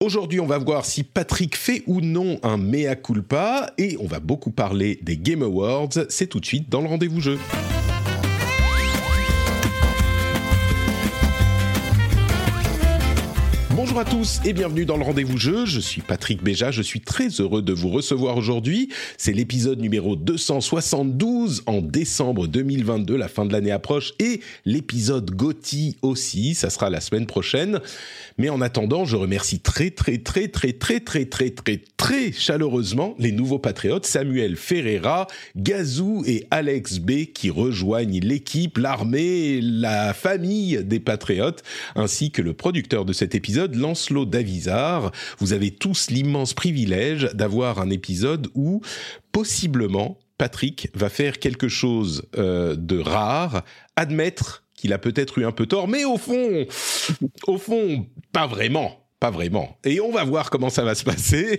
[0.00, 4.20] Aujourd'hui, on va voir si Patrick fait ou non un mea culpa et on va
[4.20, 5.88] beaucoup parler des Game Awards.
[6.08, 7.36] C'est tout de suite dans le rendez-vous jeu.
[13.88, 15.64] Bonjour à tous et bienvenue dans le rendez-vous jeu.
[15.64, 18.90] Je suis Patrick Béja, je suis très heureux de vous recevoir aujourd'hui.
[19.16, 25.96] C'est l'épisode numéro 272 en décembre 2022, la fin de l'année approche et l'épisode Gotti
[26.02, 27.80] aussi, ça sera la semaine prochaine.
[28.36, 33.14] Mais en attendant, je remercie très très très très très très très très très chaleureusement
[33.18, 40.84] les nouveaux patriotes Samuel Ferreira, Gazou et Alex B qui rejoignent l'équipe, l'armée, la famille
[40.84, 41.62] des patriotes
[41.96, 45.12] ainsi que le producteur de cet épisode Lancelot Davizard.
[45.38, 48.82] Vous avez tous l'immense privilège d'avoir un épisode où,
[49.32, 53.64] possiblement, Patrick va faire quelque chose euh, de rare,
[53.96, 56.64] admettre qu'il a peut-être eu un peu tort, mais au fond,
[57.48, 59.04] au fond, pas vraiment.
[59.20, 59.76] Pas vraiment.
[59.82, 61.58] Et on va voir comment ça va se passer.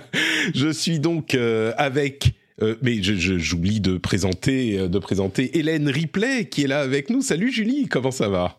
[0.54, 6.50] je suis donc euh, avec euh, mais j'oublie je, de présenter de présenter Hélène Ripley
[6.50, 7.22] qui est là avec nous.
[7.22, 8.58] Salut Julie, comment ça va?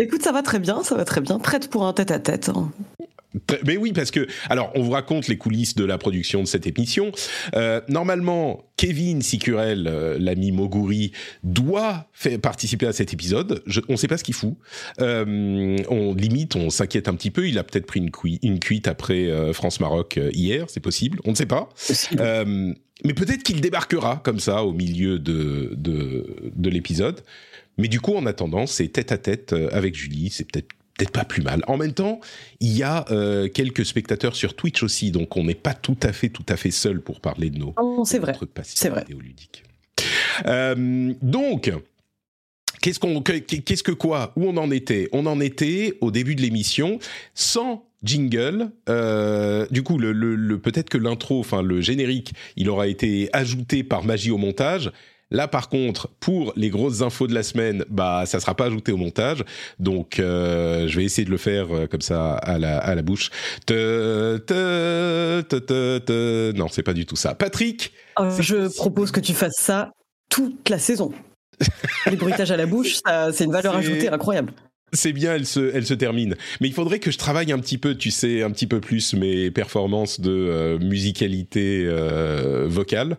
[0.00, 1.38] Écoute, ça va très bien, ça va très bien.
[1.38, 2.48] Prête pour un tête-à-tête.
[2.48, 2.72] Hein.
[3.66, 6.66] Mais oui, parce que alors on vous raconte les coulisses de la production de cette
[6.66, 7.12] émission.
[7.54, 11.12] Euh, normalement, Kevin Sicurel, euh, l'ami Moguri,
[11.44, 12.06] doit
[12.42, 13.62] participer à cet épisode.
[13.66, 14.56] Je, on ne sait pas ce qu'il fout.
[15.00, 17.46] Euh, on limite, on s'inquiète un petit peu.
[17.46, 18.10] Il a peut-être pris une,
[18.42, 21.20] une, cuite après France-Maroc hier, c'est possible.
[21.24, 21.68] On ne sait pas.
[22.16, 27.20] mais peut-être qu'il débarquera comme ça au milieu de, de, de l'épisode.
[27.80, 30.68] Mais du coup, en attendant, c'est tête à tête euh, avec Julie, c'est peut-être
[31.00, 31.64] peut-être pas plus mal.
[31.66, 32.20] En même temps,
[32.60, 36.12] il y a euh, quelques spectateurs sur Twitch aussi, donc on n'est pas tout à
[36.12, 39.04] fait tout à fait seul pour parler de nos oh, c'est vrai, c'est vrai.
[40.46, 41.72] Euh, donc.
[42.82, 44.32] Qu'est-ce qu'on, qu'est-ce que quoi?
[44.36, 45.10] Où on en était?
[45.12, 46.98] On en était au début de l'émission
[47.34, 48.70] sans jingle.
[48.88, 53.84] Euh, du coup, le, le peut-être que l'intro, enfin le générique, il aura été ajouté
[53.84, 54.92] par magie au montage.
[55.30, 58.92] Là, par contre, pour les grosses infos de la semaine, bah, ça sera pas ajouté
[58.92, 59.44] au montage.
[59.78, 63.02] Donc, euh, je vais essayer de le faire euh, comme ça à la, à la
[63.02, 63.30] bouche.
[63.66, 67.34] Te, te, te, non, c'est pas du tout ça.
[67.34, 69.92] Patrick euh, Je propose que tu fasses ça
[70.28, 71.12] toute la saison.
[72.06, 73.00] les bruitages à la bouche,
[73.32, 74.52] c'est une valeur ajoutée incroyable
[74.92, 76.36] c'est bien, elle se, elle se termine.
[76.60, 79.14] Mais il faudrait que je travaille un petit peu, tu sais, un petit peu plus
[79.14, 83.18] mes performances de euh, musicalité euh, vocale.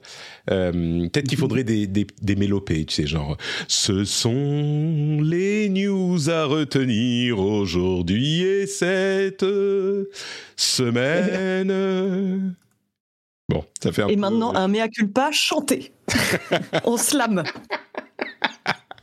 [0.50, 3.38] Euh, Peut-être qu'il faudrait des, des, des, mélopées, tu sais, genre
[3.68, 9.46] «Ce sont les news à retenir aujourd'hui et cette
[10.56, 11.72] semaine...»
[13.50, 15.92] Bon, ça fait un Et maintenant, un mea culpa chanté.
[16.86, 17.44] On slam.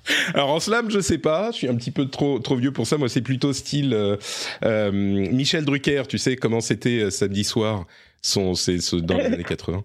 [0.34, 2.86] Alors en slam, je sais pas, je suis un petit peu trop trop vieux pour
[2.86, 2.96] ça.
[2.98, 4.16] Moi, c'est plutôt style euh,
[4.64, 6.04] euh, Michel Drucker.
[6.08, 7.86] Tu sais comment c'était euh, samedi soir,
[8.22, 9.84] son c'est dans les années 80.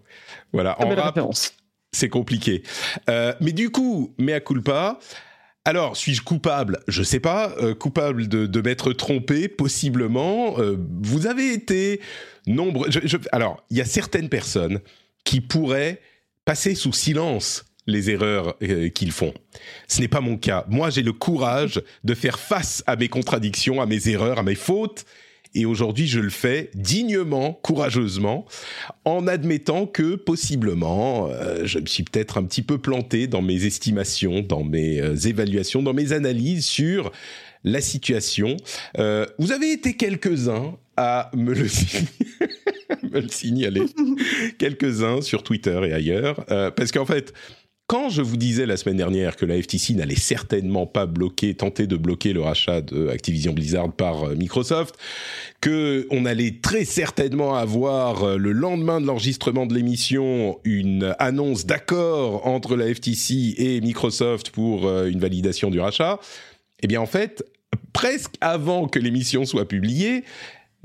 [0.52, 1.20] Voilà, en rap,
[1.92, 2.64] c'est compliqué.
[3.08, 5.00] mais du coup, mea culpa.
[5.66, 6.80] Alors, suis-je coupable?
[6.90, 7.56] Je sais pas.
[7.80, 10.56] coupable de, de m'être trompé, possiblement.
[11.02, 12.02] vous avez été
[12.48, 12.90] nombreux.
[13.32, 14.82] alors, il y a certaines personnes
[15.24, 16.02] qui pourraient
[16.44, 19.34] passer sous silence les erreurs euh, qu'ils font.
[19.88, 20.66] Ce n'est pas mon cas.
[20.70, 24.56] Moi, j'ai le courage de faire face à mes contradictions, à mes erreurs, à mes
[24.56, 25.06] fautes.
[25.56, 28.46] Et aujourd'hui, je le fais dignement, courageusement,
[29.06, 33.66] en admettant que possiblement, euh, je me suis peut-être un petit peu planté dans mes
[33.66, 37.12] estimations, dans mes euh, évaluations, dans mes analyses sur
[37.66, 38.58] la situation.
[38.98, 41.68] vous avez été quelques-uns à me le,
[43.04, 43.84] me le signaler,
[44.58, 46.44] quelques-uns sur Twitter et ailleurs,
[46.76, 47.34] parce qu'en fait,
[47.94, 51.86] quand je vous disais la semaine dernière que la FTC n'allait certainement pas bloquer, tenter
[51.86, 54.96] de bloquer le rachat de Activision Blizzard par euh, Microsoft,
[55.62, 61.68] que on allait très certainement avoir euh, le lendemain de l'enregistrement de l'émission une annonce
[61.68, 66.20] d'accord entre la FTC et Microsoft pour euh, une validation du rachat,
[66.82, 67.46] eh bien en fait,
[67.94, 70.24] presque avant que l'émission soit publiée,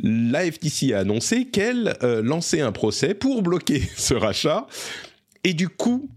[0.02, 4.66] la FTC a annoncé qu'elle lançait un procès pour bloquer ce rachat.
[5.42, 6.10] Et du coup,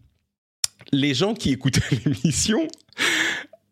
[0.92, 2.68] les gens qui écoutaient l'émission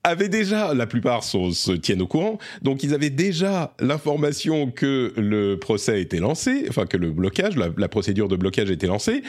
[0.03, 5.59] avaient déjà, la plupart se tiennent au courant, donc ils avaient déjà l'information que le
[5.59, 9.23] procès été lancé, enfin que le blocage, la, procédure de blocage été lancée,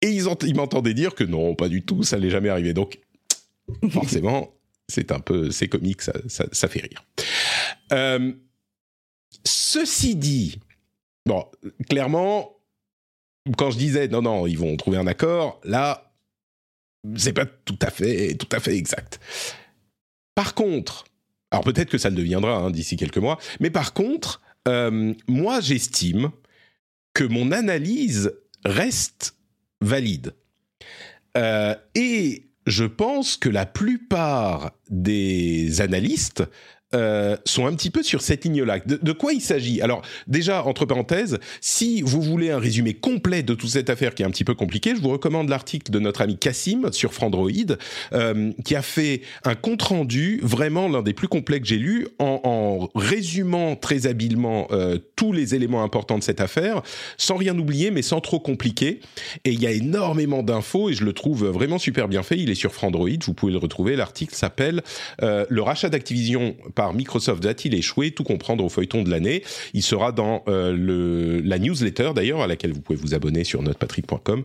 [0.00, 2.72] et ils, ils m'entendaient dire que non, pas du tout, ça n'allait jamais arriver.
[2.72, 2.98] Donc
[3.90, 4.54] forcément,
[4.88, 7.04] c'est un peu, c'est comique, ça, ça, fait rire.
[7.92, 8.32] Euh,
[9.44, 10.58] ceci dit,
[11.26, 11.44] bon,
[11.88, 12.56] clairement,
[13.56, 16.11] quand je disais non, non, ils vont trouver un accord, là,
[17.16, 18.36] c'est pas tout à fait,
[18.68, 19.20] exact.
[20.34, 21.04] Par contre,
[21.50, 25.60] alors peut-être que ça le deviendra hein, d'ici quelques mois, mais par contre, euh, moi
[25.60, 26.30] j'estime
[27.14, 28.32] que mon analyse
[28.64, 29.36] reste
[29.80, 30.34] valide.
[31.36, 36.44] Euh, et je pense que la plupart des analystes
[36.94, 38.78] euh, sont un petit peu sur cette ligne-là.
[38.84, 39.80] De, quoi il s'agit?
[39.80, 44.22] Alors déjà, entre parenthèses, si vous voulez un résumé complet de toute cette affaire qui
[44.22, 47.50] est un petit peu compliquée, je vous recommande l'article de notre ami Cassim sur Frandroid,
[48.12, 52.88] euh, qui a fait un compte-rendu, vraiment l'un des plus complets que j'ai lu, en,
[52.94, 56.82] résumant très habilement euh, tous les éléments importants de cette affaire,
[57.16, 59.00] sans rien oublier, mais sans trop compliquer.
[59.44, 62.38] Et il y a énormément d'infos, et je le trouve vraiment super bien fait.
[62.38, 63.96] Il est sur Frandroid, vous pouvez le retrouver.
[63.96, 64.82] L'article s'appelle
[65.20, 66.54] Le rachat d'Activision
[66.92, 69.42] Microsoft va-t-il échouer Tout comprendre au feuilleton de l'année.
[69.74, 73.62] Il sera dans euh, le, la newsletter d'ailleurs, à laquelle vous pouvez vous abonner sur
[73.62, 74.44] notrepatrick.com.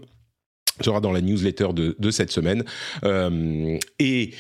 [0.80, 2.64] Il sera dans la newsletter de, de cette semaine.
[3.04, 4.32] Euh, et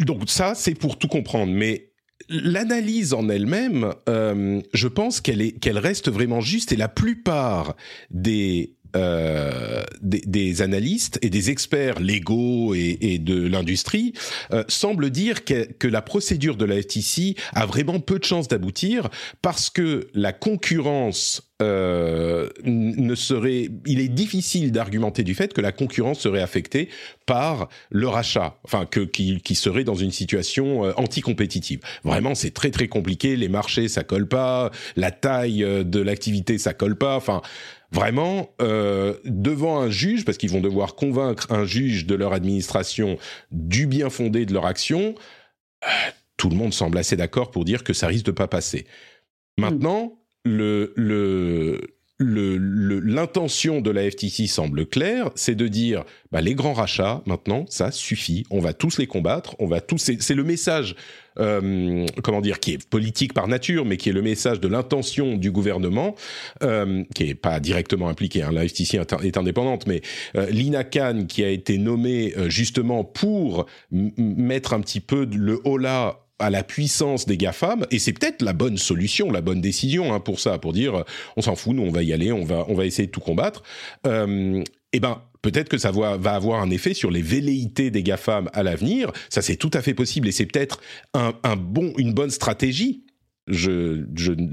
[0.00, 1.52] donc ça, c'est pour tout comprendre.
[1.52, 1.90] Mais
[2.28, 6.72] l'analyse en elle-même, euh, je pense qu'elle qu'elle reste vraiment juste.
[6.72, 7.76] Et la plupart
[8.10, 14.12] des euh, des, analystes et des experts légaux et, de l'industrie
[14.52, 19.08] euh, semblent dire que, la procédure de la FTC a vraiment peu de chances d'aboutir
[19.42, 25.72] parce que la concurrence euh, ne serait, il est difficile d'argumenter du fait que la
[25.72, 26.88] concurrence serait affectée
[27.26, 31.80] par le rachat, enfin que qui, qui serait dans une situation euh, anticompétitive.
[32.02, 33.36] Vraiment, c'est très très compliqué.
[33.36, 34.70] Les marchés, ça colle pas.
[34.96, 37.16] La taille de l'activité, ça colle pas.
[37.16, 37.42] Enfin,
[37.92, 43.18] vraiment euh, devant un juge, parce qu'ils vont devoir convaincre un juge de leur administration
[43.50, 45.14] du bien fondé de leur action,
[45.84, 45.88] euh,
[46.36, 48.86] tout le monde semble assez d'accord pour dire que ça risque de pas passer.
[49.58, 56.74] Maintenant, le, le, l'intention de la FTC semble claire, c'est de dire bah, les grands
[56.74, 60.10] rachats, maintenant, ça suffit, on va tous les combattre, on va tous.
[60.18, 60.94] C'est le message,
[61.38, 65.36] euh, comment dire, qui est politique par nature, mais qui est le message de l'intention
[65.36, 66.14] du gouvernement,
[66.62, 68.42] euh, qui est pas directement impliqué.
[68.42, 70.02] Hein, la FTC est indépendante, mais
[70.36, 75.60] euh, Lina Khan, qui a été nommée euh, justement pour mettre un petit peu le
[75.64, 80.12] holà à la puissance des GAFAM, et c'est peut-être la bonne solution, la bonne décision
[80.12, 81.02] hein, pour ça, pour dire euh,
[81.36, 83.20] on s'en fout, nous on va y aller, on va, on va essayer de tout
[83.20, 83.62] combattre.
[84.06, 88.02] Euh, eh ben, peut-être que ça va, va, avoir un effet sur les velléités des
[88.02, 89.12] GAFAM à l'avenir.
[89.28, 90.80] Ça, c'est tout à fait possible, et c'est peut-être
[91.14, 93.04] un, bon, une bonne stratégie.
[93.46, 94.04] Je,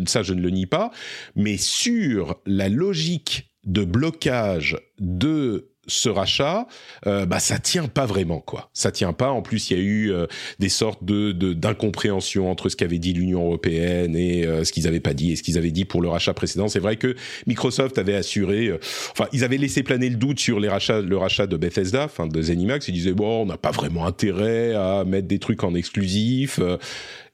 [0.07, 0.91] ça, je ne le nie pas.
[1.35, 6.67] Mais sur la logique de blocage de ce rachat,
[7.05, 8.69] euh, bah ça tient pas vraiment quoi.
[8.73, 9.29] Ça tient pas.
[9.29, 10.27] En plus, il y a eu euh,
[10.59, 14.99] des sortes de d'incompréhension entre ce qu'avait dit l'Union européenne et euh, ce qu'ils avaient
[14.99, 16.67] pas dit et ce qu'ils avaient dit pour le rachat précédent.
[16.67, 17.15] C'est vrai que
[17.47, 18.79] Microsoft avait assuré, euh,
[19.11, 22.27] enfin, ils avaient laissé planer le doute sur les rachats, le rachat de Bethesda, enfin
[22.27, 22.87] de Zenimax.
[22.87, 26.59] Ils disaient bon, on n'a pas vraiment intérêt à mettre des trucs en exclusif.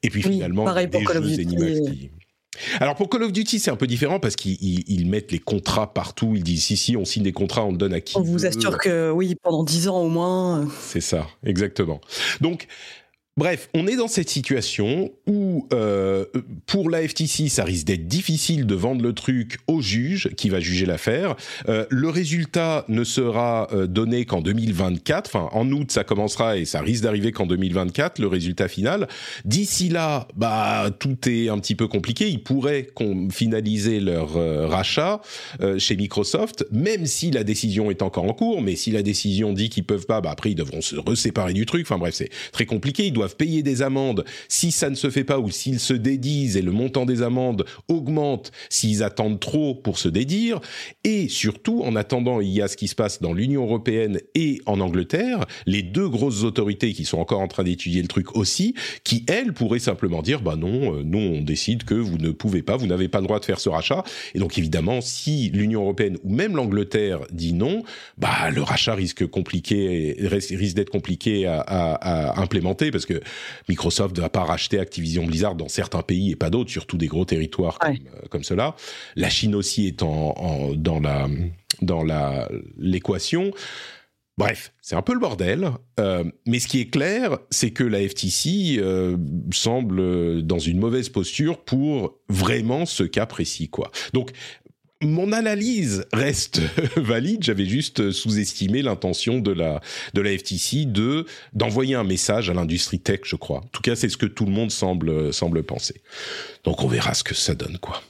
[0.03, 2.11] et puis finalement, des jeux Zenimax qui
[2.79, 6.33] alors pour Call of Duty, c'est un peu différent parce qu'ils mettent les contrats partout.
[6.35, 8.17] Ils disent si si, on signe des contrats, on le donne à qui.
[8.17, 10.67] On vous assure que oui, pendant 10 ans au moins.
[10.79, 12.01] C'est ça, exactement.
[12.41, 12.67] Donc
[13.35, 16.25] Bref, on est dans cette situation où euh,
[16.67, 20.59] pour la FTC, ça risque d'être difficile de vendre le truc au juge qui va
[20.59, 21.35] juger l'affaire.
[21.67, 25.27] Euh, le résultat ne sera euh, donné qu'en 2024.
[25.27, 29.07] Enfin, en août, ça commencera et ça risque d'arriver qu'en 2024, le résultat final.
[29.45, 32.29] D'ici là, bah tout est un petit peu compliqué.
[32.29, 32.89] Ils pourraient
[33.31, 35.21] finaliser leur euh, rachat
[35.61, 38.61] euh, chez Microsoft, même si la décision est encore en cours.
[38.61, 41.65] Mais si la décision dit qu'ils peuvent pas, bah après ils devront se reséparer du
[41.65, 41.87] truc.
[41.87, 43.07] Enfin bref, c'est très compliqué.
[43.23, 46.61] Doivent payer des amendes si ça ne se fait pas ou s'ils se dédisent et
[46.61, 50.59] le montant des amendes augmente s'ils attendent trop pour se dédire.
[51.03, 54.61] Et surtout, en attendant, il y a ce qui se passe dans l'Union européenne et
[54.65, 58.75] en Angleterre, les deux grosses autorités qui sont encore en train d'étudier le truc aussi,
[59.03, 62.61] qui elles pourraient simplement dire bah non, euh, nous on décide que vous ne pouvez
[62.61, 64.03] pas, vous n'avez pas le droit de faire ce rachat.
[64.35, 67.83] Et donc évidemment, si l'Union européenne ou même l'Angleterre dit non,
[68.17, 73.12] bah le rachat risque compliqué, risque d'être compliqué à, implémenter parce que
[73.69, 77.07] Microsoft ne va pas racheter Activision Blizzard dans certains pays et pas d'autres, surtout des
[77.07, 78.75] gros territoires comme, euh, comme cela.
[79.15, 81.27] La Chine aussi est en, dans la
[81.81, 83.51] dans la l'équation.
[84.37, 85.69] Bref, c'est un peu le bordel.
[85.99, 89.15] Euh, mais ce qui est clair, c'est que la FTC euh,
[89.51, 93.91] semble dans une mauvaise posture pour vraiment ce cas précis, quoi.
[94.13, 94.31] Donc,
[95.03, 96.61] mon analyse reste
[96.97, 97.43] valide.
[97.43, 99.81] J'avais juste sous-estimé l'intention de la
[100.13, 103.59] de la FTC de d'envoyer un message à l'industrie tech, je crois.
[103.59, 106.01] En tout cas, c'est ce que tout le monde semble semble penser.
[106.63, 108.01] Donc, on verra ce que ça donne, quoi.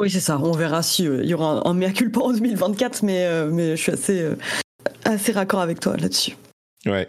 [0.00, 0.38] Oui, c'est ça.
[0.38, 3.76] On verra si euh, il y aura un, un mea culpa en 2024, mais mais
[3.76, 4.28] je suis assez
[5.04, 6.36] assez raccord avec toi là-dessus.
[6.86, 7.08] Ouais.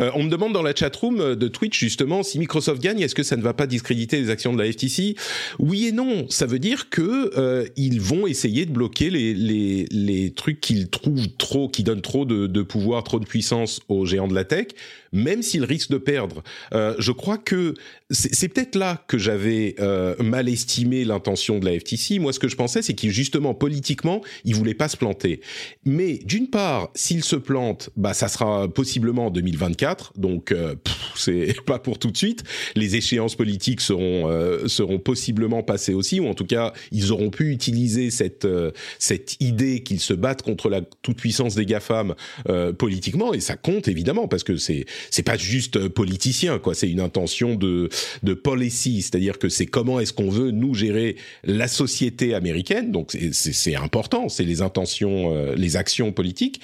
[0.00, 3.14] Euh, on me demande dans la chatroom euh, de Twitch justement si Microsoft gagne, est-ce
[3.14, 5.16] que ça ne va pas discréditer les actions de la FTC
[5.58, 6.26] Oui et non.
[6.28, 11.68] Ça veut dire que euh, ils vont essayer de bloquer les trucs qu'ils trouvent trop,
[11.68, 14.68] qui donnent trop de, pouvoir, trop de puissance aux géants de la tech,
[15.16, 16.42] même s'ils risquent de perdre.
[16.74, 17.74] Euh, je crois que
[18.10, 22.18] c'est peut-être là que j'avais euh, mal estimé l'intention de la FTC.
[22.20, 25.40] Moi, ce que je pensais, c'est qu'ils justement politiquement, ils voulaient pas se planter.
[25.84, 30.74] Mais d'une part, s'ils se plantent, bah ça sera possiblement en 2024, donc euh,
[31.16, 32.44] c'est pas pour tout de suite.
[32.74, 37.30] Les échéances politiques seront euh, seront possiblement passées aussi, ou en tout cas, ils auront
[37.30, 42.14] pu utiliser cette euh, cette idée qu'ils se battent contre la toute puissance des gafam
[42.48, 46.74] euh, politiquement, et ça compte évidemment parce que c'est c'est pas juste politicien, quoi.
[46.74, 47.88] C'est une intention de
[48.22, 52.92] de policy, c'est-à-dire que c'est comment est-ce qu'on veut nous gérer la société américaine.
[52.92, 56.60] Donc c'est important, c'est les intentions, euh, les actions politiques.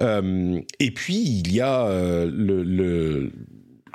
[0.00, 3.32] Euh, et puis il y a euh, le, le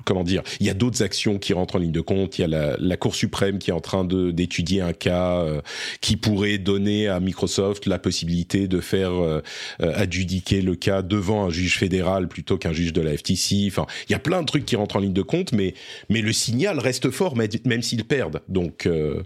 [0.06, 2.38] comment dire, il y a d'autres actions qui rentrent en ligne de compte.
[2.38, 5.62] Il y a la, Cour suprême qui est en train d'étudier un cas euh,
[6.00, 9.42] qui pourrait donner à Microsoft la possibilité de faire euh,
[9.80, 13.66] adjudiquer le cas devant un juge fédéral plutôt qu'un juge de la FTC.
[13.68, 15.74] Enfin, il y a plein de trucs qui rentrent en ligne de compte, mais
[16.10, 18.42] mais le signal reste fort, même s'ils perdent.
[18.48, 19.24] Donc, euh,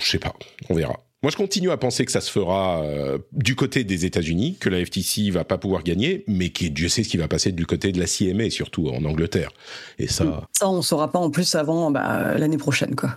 [0.00, 0.34] je sais pas,
[0.68, 1.11] on verra.
[1.22, 4.68] Moi, je continue à penser que ça se fera euh, du côté des États-Unis, que
[4.68, 7.64] la FTC va pas pouvoir gagner, mais que Dieu sait ce qui va passer du
[7.64, 9.52] côté de la CMA, surtout en Angleterre.
[10.00, 10.48] Et ça.
[10.52, 13.16] Ça, on saura pas en plus avant bah, l'année prochaine, quoi.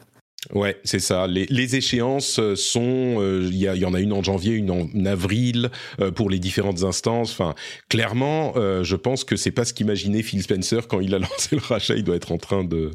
[0.54, 1.28] Ouais, c'est ça.
[1.28, 4.88] Les, les, échéances sont, il euh, y, y, en a une en janvier, une en
[5.06, 7.32] avril euh, pour les différentes instances.
[7.32, 7.56] Enfin,
[7.90, 11.56] clairement, euh, je pense que c'est pas ce qu'imaginait Phil Spencer quand il a lancé
[11.56, 11.96] le rachat.
[11.96, 12.92] Il doit être en train de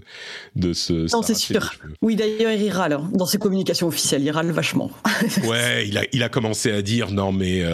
[0.54, 1.12] de se.
[1.14, 1.72] Non, c'est sûr.
[2.02, 4.22] Oui, d'ailleurs, il râle hein, dans ses communications officielles.
[4.22, 4.90] Il râle vachement.
[5.44, 7.64] ouais, il a il a commencé à dire non mais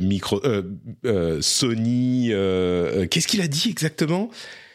[0.00, 0.40] micro
[1.40, 2.28] Sony.
[3.10, 4.30] Qu'est-ce qu'il a dit exactement?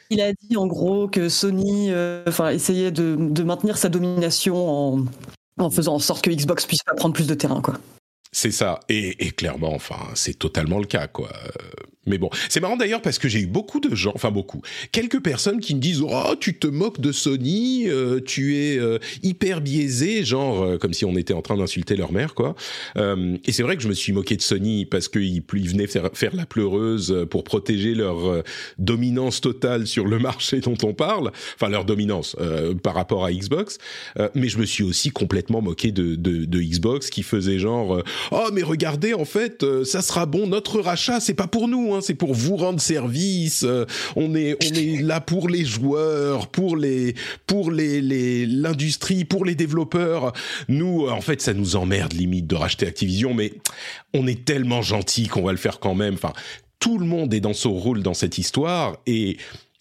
[0.09, 5.05] Il a dit en gros que Sony euh, essayait de, de, maintenir sa domination en,
[5.59, 7.75] en, faisant en sorte que Xbox puisse prendre plus de terrain, quoi.
[8.31, 11.31] C'est ça, et, et, clairement, enfin, c'est totalement le cas, quoi.
[12.09, 15.21] Mais bon, c'est marrant d'ailleurs parce que j'ai eu beaucoup de gens, enfin beaucoup, quelques
[15.21, 19.61] personnes qui me disent oh tu te moques de Sony, euh, tu es euh, hyper
[19.61, 22.55] biaisé, genre euh, comme si on était en train d'insulter leur mère quoi.
[22.97, 25.87] Euh, et c'est vrai que je me suis moqué de Sony parce qu'ils ils venaient
[25.87, 28.43] faire, faire, la pleureuse pour protéger leur euh,
[28.79, 32.35] dominance totale sur le marché dont on parle, enfin leur dominance
[32.81, 33.77] par rapport à Xbox.
[34.35, 38.49] mais je me suis aussi complètement moqué de, de, de Xbox qui faisait genre oh
[38.53, 42.15] mais regardez en fait ça sera bon notre rachat c'est pas pour nous hein c'est
[42.15, 43.63] pour vous rendre service.
[43.63, 43.85] Euh,
[44.15, 47.13] on est on est là pour les joueurs, pour les
[47.47, 50.33] pour les l'industrie, pour les développeurs.
[50.67, 53.53] Nous, en fait, ça nous emmerde limite de racheter Activision, mais
[54.13, 56.15] on est tellement gentil qu'on va le faire quand même.
[56.15, 56.33] Enfin,
[56.79, 59.37] tout le monde est dans son rôle dans cette histoire et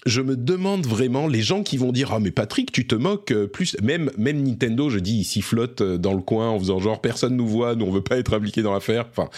[0.06, 3.32] je me demande vraiment les gens qui vont dire ah mais Patrick tu te moques
[3.32, 6.78] euh, plus même même Nintendo je dis ici flotte euh, dans le coin en faisant
[6.78, 9.28] genre personne nous voit nous on veut pas être impliqué dans l'affaire enfin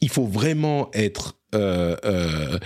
[0.00, 2.58] il faut vraiment être euh, euh,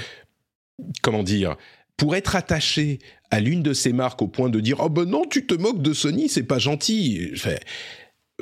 [1.02, 1.56] comment dire
[1.96, 2.98] pour être attaché
[3.30, 5.82] à l'une de ces marques au point de dire oh ben non tu te moques
[5.82, 7.30] de Sony c'est pas gentil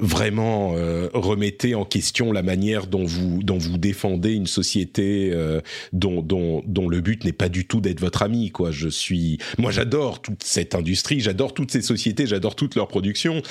[0.00, 5.60] vraiment euh, remettez en question la manière dont vous dont vous défendez une société euh,
[5.92, 9.38] dont, dont dont le but n'est pas du tout d'être votre ami quoi je suis
[9.58, 13.42] moi j'adore toute cette industrie j'adore toutes ces sociétés j'adore toute leur production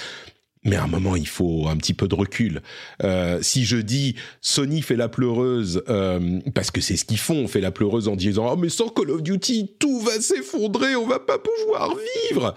[0.67, 2.61] mais à un moment, il faut un petit peu de recul.
[3.03, 7.37] Euh, si je dis Sony fait la pleureuse, euh, parce que c'est ce qu'ils font,
[7.37, 10.95] on fait la pleureuse en disant oh mais sans Call of Duty, tout va s'effondrer,
[10.95, 11.95] on va pas pouvoir
[12.29, 12.53] vivre.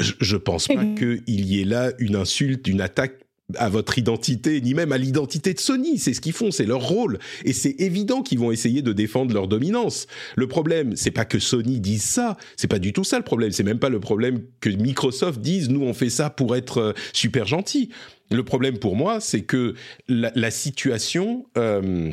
[0.00, 3.24] Je, pense pas qu'il y ait là une insulte, une attaque
[3.56, 5.98] à votre identité, ni même à l'identité de Sony.
[5.98, 7.18] C'est ce qu'ils font, c'est leur rôle.
[7.44, 10.06] Et c'est évident qu'ils vont essayer de défendre leur dominance.
[10.36, 12.36] Le problème, c'est pas que Sony dise ça.
[12.56, 13.52] C'est pas du tout ça le problème.
[13.52, 16.92] C'est même pas le problème que Microsoft dise, nous, on fait ça pour être euh,
[17.12, 17.90] super gentil.
[18.30, 19.74] Le problème pour moi, c'est que
[20.08, 22.10] la, la situation, euh,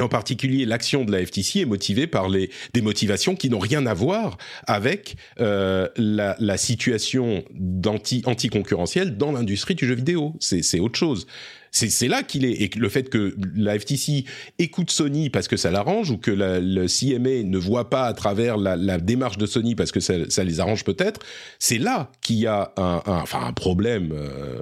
[0.00, 3.86] en particulier, l'action de la FTC est motivée par les, des motivations qui n'ont rien
[3.86, 10.34] à voir avec euh, la, situation d'anti, anti-concurrentielle dans l'industrie du jeu vidéo.
[10.40, 11.26] C'est autre chose.
[11.74, 12.62] C'est là qu'il est.
[12.62, 14.24] Et le fait que la FTC
[14.60, 18.56] écoute Sony parce que ça l'arrange, ou que le CMA ne voit pas à travers
[18.56, 21.20] la, démarche de Sony parce que ça, les arrange peut-être,
[21.58, 24.12] c'est là qu'il y a un, enfin un problème.
[24.12, 24.60] Euh,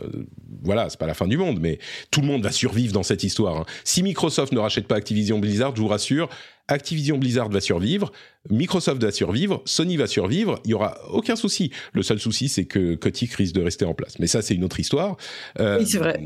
[0.65, 1.79] voilà, c'est pas la fin du monde, mais
[2.11, 3.59] tout le monde va survivre dans cette histoire.
[3.59, 3.65] Hein.
[3.85, 6.31] Si Microsoft ne rachète pas Activision Blizzard, je vous rassure,
[6.69, 8.11] Activision Blizzard va survivre,
[8.49, 11.71] Microsoft va survivre, Sony va survivre, il y aura aucun souci.
[11.93, 14.19] Le seul souci, c'est que Kotick risque de rester en place.
[14.19, 15.17] Mais ça, c'est une autre histoire.
[15.59, 16.21] Euh, oui, c'est vrai.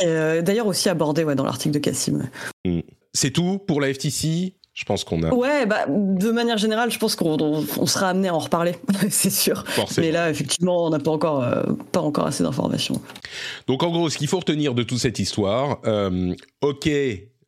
[0.00, 2.28] Euh, d'ailleurs aussi abordé ouais, dans l'article de Cassim.
[2.64, 2.80] Hmm.
[3.12, 5.34] C'est tout pour la FTC je pense qu'on a.
[5.34, 8.74] Ouais, bah, de manière générale, je pense qu'on sera amené à en reparler,
[9.10, 9.64] c'est sûr.
[9.98, 13.00] Mais là, effectivement, on n'a pas encore, euh, pas encore assez d'informations.
[13.66, 16.88] Donc, en gros, ce qu'il faut retenir de toute cette histoire, euh, ok,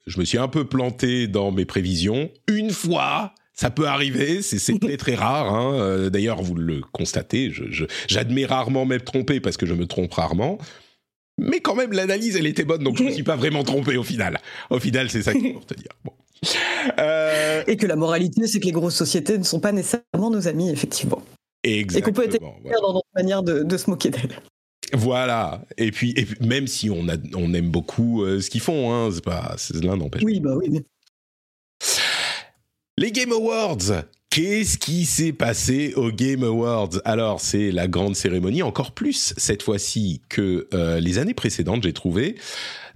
[0.07, 2.31] je me suis un peu planté dans mes prévisions.
[2.47, 5.55] Une fois, ça peut arriver, c'est très très rare.
[5.55, 6.11] Hein.
[6.11, 7.51] D'ailleurs, vous le constatez,
[8.07, 10.59] j'admets rarement m'être trompé parce que je me trompe rarement.
[11.39, 13.97] Mais quand même, l'analyse, elle était bonne, donc je ne me suis pas vraiment trompé
[13.97, 14.41] au final.
[14.71, 15.93] Au final, c'est ça qu'il faut te dire.
[16.99, 20.47] Euh, Et que la moralité, c'est que les grosses sociétés ne sont pas nécessairement nos
[20.47, 21.23] amis, effectivement.
[21.63, 21.99] Exactement.
[21.99, 24.39] Et qu'on peut être dans notre manière de, se moquer d'elles.
[24.93, 25.63] Voilà.
[25.79, 29.11] Et puis, et même si on, a, on aime beaucoup euh, ce qu'ils font, hein,
[29.13, 30.23] c'est pas, l'un n'empêche.
[30.23, 30.83] Oui, bah oui.
[32.97, 37.01] Les Game Awards Qu'est-ce qui s'est passé au Game Awards?
[37.05, 41.93] Alors, c'est la grande cérémonie, encore plus cette fois-ci que euh, les années précédentes, j'ai
[41.93, 42.35] trouvé.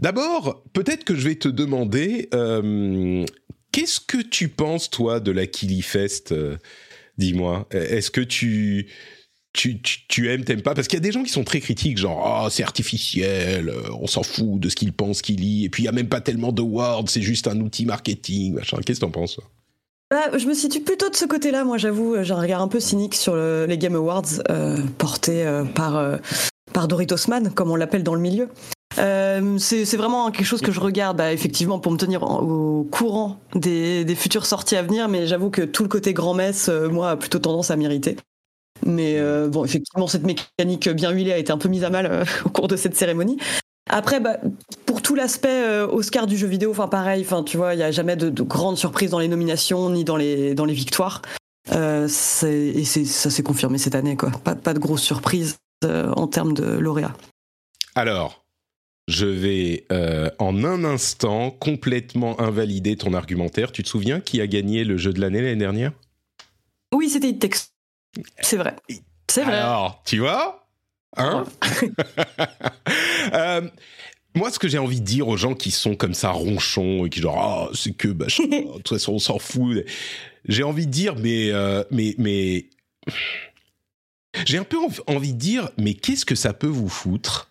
[0.01, 3.25] D'abord, peut-être que je vais te demander, euh,
[3.71, 6.57] qu'est-ce que tu penses, toi, de la Killy Fest euh,
[7.19, 8.89] Dis-moi, est-ce que tu...
[9.53, 10.75] Tu, tu, aimes, t'aimes pas?
[10.75, 14.09] Parce qu'il y a des gens qui sont très critiques, genre oh, c'est artificiel, on
[14.09, 16.21] s'en fout de ce qu'ils pensent, qu'ils lit, et puis il y a même pas
[16.21, 18.79] tellement de words, c'est juste un outil marketing, machin.
[18.85, 19.39] Qu'est-ce que t'en penses
[20.11, 21.65] bah, je me situe plutôt de ce côté-là.
[21.65, 25.65] Moi, j'avoue, j'ai un regard un peu cynique sur les Game Awards euh, portés euh,
[25.65, 26.17] par, euh,
[26.73, 26.89] par
[27.55, 28.49] comme on l'appelle dans le milieu.
[28.97, 34.07] c'est vraiment quelque chose que je regarde, bah, effectivement, pour me tenir au courant des,
[34.07, 37.39] des, futures sorties à venir, mais j'avoue que tout le côté grand-messe, moi, a plutôt
[37.39, 38.17] tendance à m'irriter.
[38.87, 42.49] Mais bon, effectivement, cette mécanique bien huilée a été un peu mise à mal au
[42.49, 43.37] cours de cette cérémonie.
[43.89, 44.37] Après, bah,
[44.87, 47.83] pour tout l'aspect euh, Oscar du jeu vidéo, enfin pareil, enfin tu vois, il y
[47.83, 51.23] a jamais de, grandes surprises dans les nominations ni dans les dans les victoires.
[51.73, 52.09] Euh,
[52.45, 54.31] et ça s'est confirmé cette année, quoi.
[54.31, 57.15] Pas, pas de grosses surprises euh, en termes de lauréats.
[57.95, 58.45] Alors,
[59.07, 59.87] je vais
[60.39, 63.73] en un instant complètement invalider ton argumentaire.
[63.73, 65.93] Tu te souviens qui a gagné le jeu de l'année l'année dernière?
[66.95, 67.71] Oui, c'était It
[68.41, 68.77] C'est vrai.
[69.31, 69.57] C'est vrai.
[69.57, 70.68] Alors, tu vois?
[71.17, 71.45] Hein
[73.33, 73.69] euh,
[74.35, 77.11] moi, ce que j'ai envie de dire aux gens qui sont comme ça ronchons et
[77.11, 79.85] qui genre ah c'est que bah, de toute façon on s'en fout,
[80.47, 82.67] j'ai envie de dire mais euh, mais mais
[84.47, 87.51] j'ai un peu envie de dire mais qu'est-ce que ça peut vous foutre?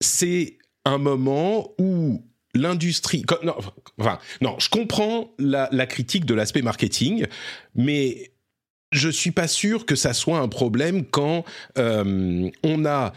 [0.00, 3.54] C'est un moment où l'industrie non,
[3.98, 7.26] enfin non je comprends la, la critique de l'aspect marketing
[7.74, 8.30] mais
[8.92, 11.44] je suis pas sûr que ça soit un problème quand
[11.78, 13.12] euh, on a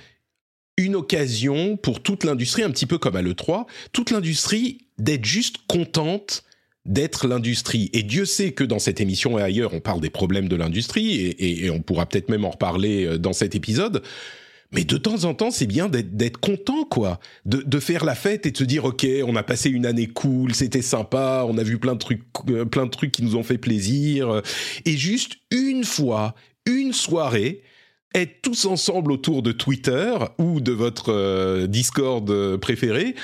[0.77, 5.57] une occasion pour toute l'industrie, un petit peu comme à l'E3, toute l'industrie d'être juste
[5.67, 6.43] contente
[6.85, 7.89] d'être l'industrie.
[7.93, 11.35] Et Dieu sait que dans cette émission et ailleurs, on parle des problèmes de l'industrie,
[11.37, 14.01] et, on pourra peut-être même en reparler euh, dans cet épisode.
[14.71, 17.19] Mais de temps en temps, c'est bien d'être content, quoi.
[17.45, 20.07] De, de, faire la fête et de se dire, OK, on a passé une année
[20.07, 23.35] cool, c'était sympa, on a vu plein de trucs, euh, plein de trucs qui nous
[23.35, 24.43] ont fait plaisir.
[24.85, 26.35] Et juste une fois,
[26.67, 27.63] une soirée,
[28.15, 33.15] être tous ensemble autour de Twitter ou de votre euh, Discord euh, préféré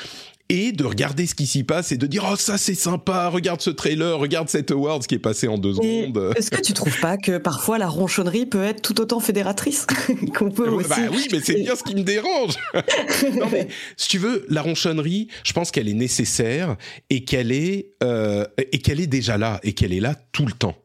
[0.49, 3.61] et de regarder ce qui s'y passe et de dire oh ça c'est sympa regarde
[3.61, 6.33] ce trailer regarde cet award qui est passé en deux secondes.
[6.35, 9.87] est-ce que tu trouves pas que parfois la ronchonnerie peut être tout autant fédératrice
[10.37, 12.55] qu'on peut aussi bah oui mais c'est bien ce qui me dérange.
[13.35, 16.75] Non mais si tu veux la ronchonnerie je pense qu'elle est nécessaire
[17.09, 20.51] et qu'elle est euh, et qu'elle est déjà là et qu'elle est là tout le
[20.51, 20.75] temps.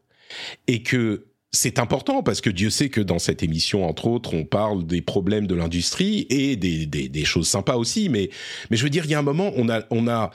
[0.67, 4.45] Et que c'est important parce que Dieu sait que dans cette émission, entre autres, on
[4.45, 8.07] parle des problèmes de l'industrie et des, des, des, choses sympas aussi.
[8.07, 8.29] Mais,
[8.69, 10.31] mais je veux dire, il y a un moment, on a, on a,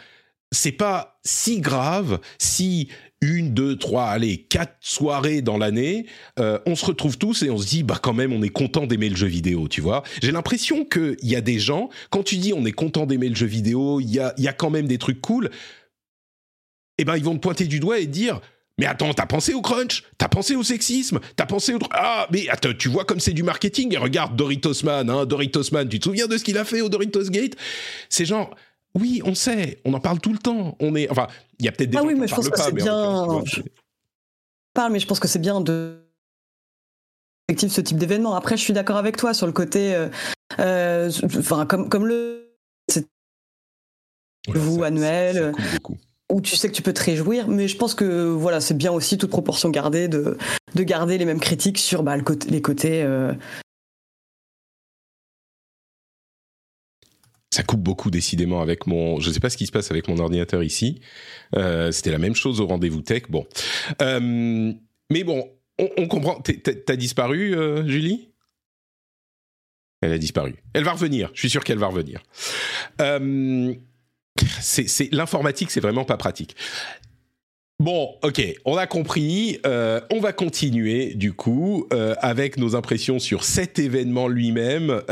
[0.52, 2.88] c'est pas si grave si
[3.22, 6.04] une, deux, trois, allez, quatre soirées dans l'année,
[6.38, 8.86] euh, on se retrouve tous et on se dit, bah quand même, on est content
[8.86, 10.02] d'aimer le jeu vidéo, tu vois.
[10.22, 13.34] J'ai l'impression qu'il y a des gens, quand tu dis on est content d'aimer le
[13.34, 15.50] jeu vidéo, il y a, y a quand même des trucs cool,
[16.98, 18.40] eh ben ils vont te pointer du doigt et dire,
[18.78, 20.04] mais attends, t'as pensé au crunch?
[20.18, 21.20] T'as pensé au sexisme?
[21.36, 21.78] T'as pensé au...
[21.92, 25.72] Ah, mais attends, tu vois comme c'est du marketing et regarde Doritos Man, hein, Doritos
[25.72, 27.56] Man, tu te souviens de ce qu'il a fait au Doritos Gate?
[28.08, 28.54] C'est genre...
[28.98, 30.74] Oui, on sait, on en parle tout le temps.
[30.80, 31.26] On est, enfin,
[31.58, 33.44] il y a peut-être des ah gens oui, qui mais je pense que c'est bien.
[33.44, 33.60] Je
[34.72, 36.00] parle, mais je pense que c'est bien de
[37.54, 38.34] ce type d'événement.
[38.34, 40.08] Après, je suis d'accord avec toi sur le côté, euh,
[40.60, 42.56] euh, enfin, comme comme le
[44.48, 45.52] vous annuel.
[46.32, 48.90] Où tu sais que tu peux te réjouir, mais je pense que voilà, c'est bien
[48.90, 50.36] aussi toute proportion gardée de,
[50.74, 52.16] de garder les mêmes critiques sur bah,
[52.48, 53.04] les côtés
[57.56, 59.18] ça coupe beaucoup décidément avec mon.
[59.18, 61.00] Je ne sais pas ce qui se passe avec mon ordinateur ici.
[61.54, 63.22] Euh, c'était la même chose au rendez-vous tech.
[63.30, 63.46] Bon,
[64.02, 64.74] euh,
[65.10, 66.42] mais bon, on, comprend.
[66.42, 68.28] T'as disparu, euh, Julie?
[70.02, 70.56] Elle a disparu.
[70.74, 71.30] Elle va revenir.
[71.32, 72.22] Je suis sûr qu'elle va revenir.
[74.60, 76.56] C'est l'informatique, c'est vraiment pas pratique.
[77.78, 79.58] Bon, ok, on a compris.
[79.64, 85.02] on va continuer du coup avec nos impressions sur cet événement lui-même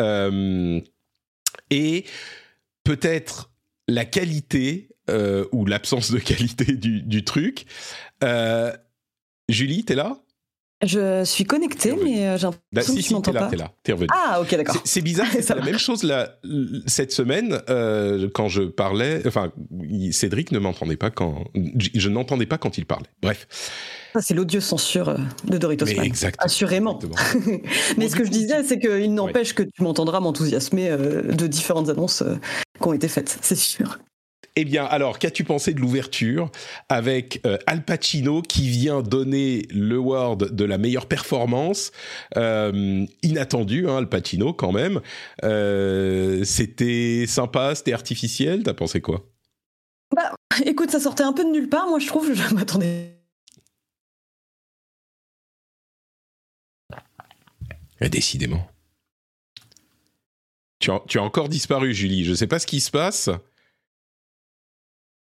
[1.70, 2.04] et
[2.84, 3.50] peut-être
[3.88, 7.66] la qualité euh, ou l'absence de qualité du, truc.
[8.22, 8.72] Euh,
[9.48, 10.23] Julie, t'es là?
[10.82, 13.48] Je suis connecté, mais euh, j'ai l'impression bah, si, que tu m'entends pas.
[13.48, 14.08] T'es là, t'es revenu.
[14.12, 14.76] Ah, ok, d'accord.
[14.84, 16.38] C'est bizarre, c'est la même chose là,
[16.86, 17.60] cette semaine
[18.34, 19.22] quand je parlais.
[19.26, 19.52] Enfin,
[20.10, 23.08] Cédric ne m'entendait pas quand je n'entendais pas quand il parlait.
[23.22, 23.46] Bref.
[24.14, 27.00] Ça, c'est l'odieux censure euh, de Doritos Mais Assurément.
[27.98, 31.88] Mais ce que je disais, c'est qu'il n'empêche que tu m'entendras m'enthousiasmer euh, de différentes
[31.88, 32.36] annonces euh,
[32.80, 33.98] qui ont été faites, c'est sûr.
[34.56, 36.50] Eh bien, alors, qu'as-tu pensé de l'ouverture
[36.88, 41.90] avec Al Pacino qui vient donner le award de la meilleure performance
[42.36, 45.00] Inattendu, hein, Al Pacino quand même.
[46.44, 48.62] c'était sympa, c'était artificiel.
[48.62, 49.24] T'as pensé quoi?
[50.14, 50.32] Bah,
[50.64, 51.88] écoute, ça sortait un peu de nulle part.
[51.88, 53.14] Moi, je trouve, je m'attendais
[58.08, 58.68] décidément.
[60.78, 62.24] Tu as, encore disparu, Julie.
[62.24, 63.30] Je ne sais pas ce qui se passe.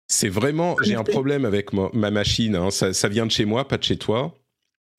[0.07, 0.77] C'est vraiment.
[0.83, 2.57] J'ai un problème avec ma, machine.
[2.57, 2.71] Hein.
[2.71, 4.35] Ça, vient de chez moi, pas de chez toi.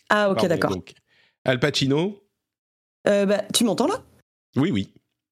[0.10, 0.76] Ah, ok, d'accord.
[1.46, 2.24] Al Pacino?
[3.08, 4.02] Euh, bah, Tu m'entends là?
[4.56, 4.90] Oui, oui.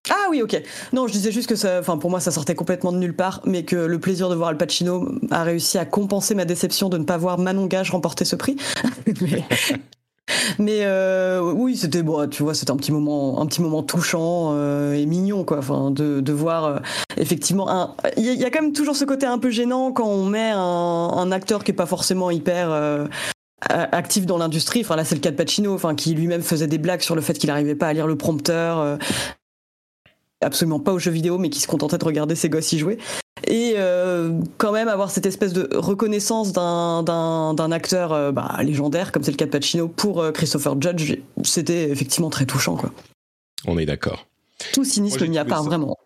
[0.10, 0.62] Ah oui, ok.
[0.92, 3.42] Non, je disais juste que ça, enfin, pour moi, ça sortait complètement de nulle part,
[3.46, 6.98] mais que le plaisir de voir Al Pacino a réussi à compenser ma déception de
[6.98, 8.58] ne pas voir Manon Gage remporter ce prix.
[9.22, 9.44] Mais
[10.60, 14.94] euh, oui, c'était bon, tu vois, c'était un petit moment, un petit moment touchant euh,
[14.94, 15.60] et mignon, quoi.
[15.60, 16.80] Enfin, de, de voir euh,
[17.18, 20.52] effectivement, il y, a quand même toujours ce côté un peu gênant quand on met
[20.52, 23.08] un, un acteur qui est pas forcément hyper
[23.70, 24.82] actif dans l'industrie.
[24.82, 27.22] Enfin là, c'est le cas de Pacino, enfin qui lui-même faisait des blagues sur le
[27.22, 28.98] fait qu'il n'arrivait pas à lire le prompteur
[30.44, 32.98] absolument pas aux jeux vidéo, mais qui se contentait de regarder ses gosses y jouer.
[33.48, 39.24] Et euh, quand même avoir cette espèce de reconnaissance d'un acteur euh, bah, légendaire, comme
[39.24, 42.78] c'est le cas de Pacino, pour euh, Christopher Judge, c'était effectivement très touchant.
[42.78, 42.92] Quoi.
[43.66, 44.28] On est d'accord.
[44.74, 45.98] Tout cynisme n'y a pas, vraiment.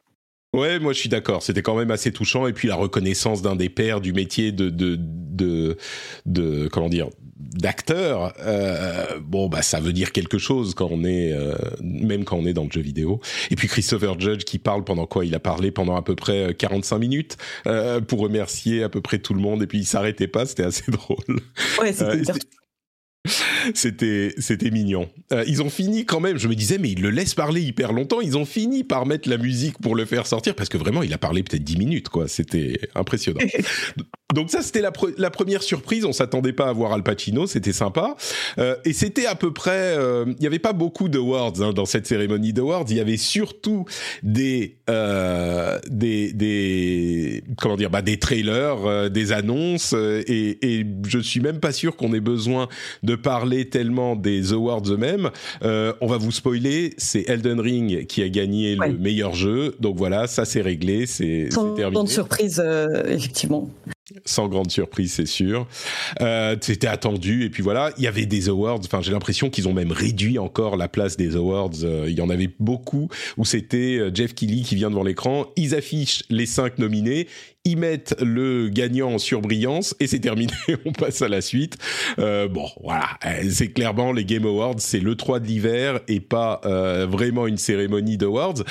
[0.54, 1.44] Ouais, moi je suis d'accord.
[1.44, 2.48] C'était quand même assez touchant.
[2.48, 5.78] Et puis la reconnaissance d'un des pères du métier de, de, de,
[6.26, 11.32] de comment dire, d'acteur, euh, bon bah ça veut dire quelque chose quand on est
[11.34, 13.20] euh, même quand on est dans le jeu vidéo.
[13.52, 15.26] Et puis Christopher Judge qui parle pendant quoi?
[15.26, 19.02] Il a parlé pendant à peu près 45 euh, minutes euh, pour remercier à peu
[19.02, 21.40] près tout le monde et puis il s'arrêtait pas, c'était assez drôle.
[21.80, 22.24] Ouais, c'était
[23.74, 25.10] c'était c'était mignon.
[25.32, 26.38] Euh, ils ont fini quand même.
[26.38, 28.22] Je me disais mais ils le laissent parler hyper longtemps.
[28.22, 31.14] Ils ont fini par mettre la musique pour le faire sortir parce que vraiment il
[31.14, 32.28] a parlé peut-être 10 minutes quoi.
[32.28, 33.40] C'était impressionnant.
[34.34, 36.04] Donc ça c'était la, la, première surprise.
[36.04, 37.48] On s'attendait pas à voir Al Pacino.
[37.48, 38.18] C'était sympa.
[38.58, 39.96] Euh, et c'était à peu près.
[39.98, 42.86] Euh, il y avait pas beaucoup d'awards hein, dans cette cérémonie d'awards.
[42.90, 43.86] Il y avait surtout
[44.24, 51.20] des euh, des des comment dire bah des trailers, euh, des annonces et, et je
[51.20, 52.68] suis même pas sûr qu'on ait besoin
[53.04, 55.30] de parler tellement des awards eux-mêmes.
[55.64, 59.76] Euh, on va vous spoiler, c'est Elden Ring qui a gagné le meilleur jeu.
[59.80, 61.96] Donc voilà, ça c'est réglé, c'est terminé.
[61.96, 63.70] Sans surprise, euh, effectivement.
[64.24, 65.68] Sans grande surprise, c'est sûr.
[66.22, 67.44] Euh, C'était attendu.
[67.44, 68.80] Et puis voilà, il y avait des awards.
[68.86, 71.72] Enfin, j'ai l'impression qu'ils ont même réduit encore la place des awards.
[71.84, 75.48] Euh, il y en avait beaucoup où c'était euh, Jeff Keighley qui vient devant l'écran.
[75.58, 77.28] Ils affichent les cinq nominés.
[77.66, 80.54] Ils mettent le gagnant en surbrillance et c'est terminé.
[80.86, 81.78] On passe à la suite.
[82.18, 83.10] Euh, bon, voilà.
[83.26, 84.76] Euh, c'est clairement les Game Awards.
[84.80, 86.62] C'est le 3 de l'hiver et pas
[87.08, 88.64] vraiment une cérémonie d'awards.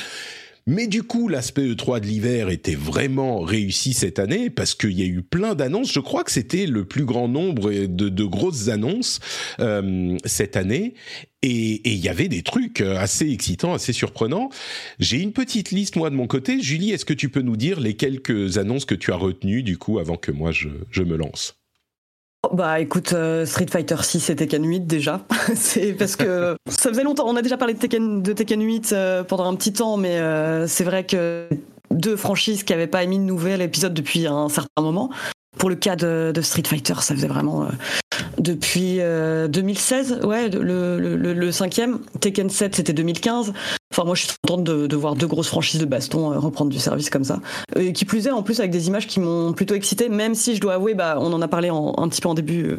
[0.69, 5.03] Mais du coup, l'aspect E3 de l'hiver était vraiment réussi cette année parce qu'il y
[5.03, 5.93] a eu plein d'annonces.
[5.93, 9.21] Je crois que c'était le plus grand nombre de, grosses annonces
[9.61, 10.95] euh, cette année.
[11.43, 14.49] Et il y avait des trucs assez excitants, assez surprenants.
[14.99, 16.61] J'ai une petite liste, moi, de mon côté.
[16.61, 19.79] Julie, est-ce que tu peux nous dire les quelques annonces que tu as retenues, du
[19.79, 21.55] coup, avant que moi, je me lance?
[22.53, 25.21] Bah écoute, euh, Street Fighter 6 et Tekken 8 déjà.
[25.55, 27.25] c'est parce que ça faisait longtemps.
[27.27, 30.19] On a déjà parlé de Tekken, de Tekken 8 euh, pendant un petit temps, mais
[30.19, 31.49] euh, c'est vrai que
[31.91, 35.11] deux franchises qui n'avaient pas émis de nouvel épisode depuis un certain moment.
[35.59, 37.67] Pour le cas de, Street Fighter, ça faisait vraiment
[38.39, 42.01] depuis 2016, ouais, le, cinquième.
[42.21, 43.53] Tekken 7, c'était 2015.
[43.93, 47.11] Enfin, moi, je suis contente de, voir deux grosses franchises de baston reprendre du service
[47.11, 47.41] comme ça.
[47.77, 50.57] Et qui plus est, en plus, avec des images qui m'ont plutôt excité, même si
[50.57, 52.77] je dois avouer, bah, on en a parlé un petit peu en début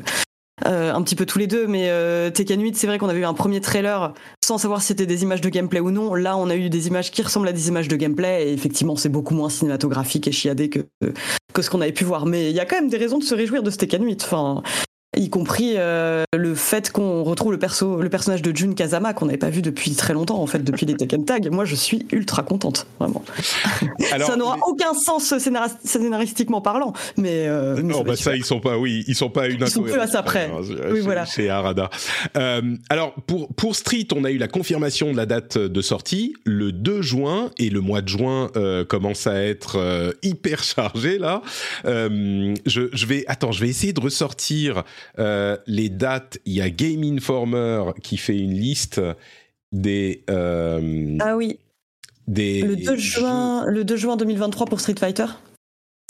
[0.65, 3.19] euh, un petit peu tous les deux, mais euh, Tekken 8, c'est vrai qu'on avait
[3.19, 6.15] eu un premier trailer sans savoir si c'était des images de gameplay ou non.
[6.15, 8.95] Là, on a eu des images qui ressemblent à des images de gameplay, et effectivement,
[8.95, 10.79] c'est beaucoup moins cinématographique et chiadé que,
[11.53, 12.25] que ce qu'on avait pu voir.
[12.25, 14.23] Mais il y a quand même des raisons de se réjouir de ce Tekken 8.
[14.23, 14.63] Enfin,
[15.17, 19.25] y compris euh, le fait qu'on retrouve le perso, le personnage de Jun Kazama qu'on
[19.25, 21.49] n'avait pas vu depuis très longtemps en fait depuis les Tekken Tag.
[21.51, 23.23] Moi, je suis ultra contente, vraiment.
[24.25, 25.33] ça n'aura aucun sens
[25.83, 29.61] scénaristiquement parlant, mais euh, non, bah ça ils sont pas, oui, ils sont pas une.
[29.61, 30.49] Ils sont peu à ça près.
[30.91, 31.25] Oui, voilà.
[31.25, 31.89] C'est Arada.
[32.37, 36.35] Euh, alors pour pour Street, on a eu la confirmation de la date de sortie
[36.43, 41.17] le 2 juin et le mois de juin euh, commence à être euh, hyper chargé
[41.17, 41.41] là.
[41.85, 44.83] je, je vais attends, je vais essayer de ressortir
[45.19, 49.01] euh, les dates, il y a Game Informer qui fait une liste
[49.71, 50.23] des.
[50.29, 51.59] Euh, ah oui.
[52.27, 55.25] Des le 2 juin, le 2 juin 2023 pour Street Fighter.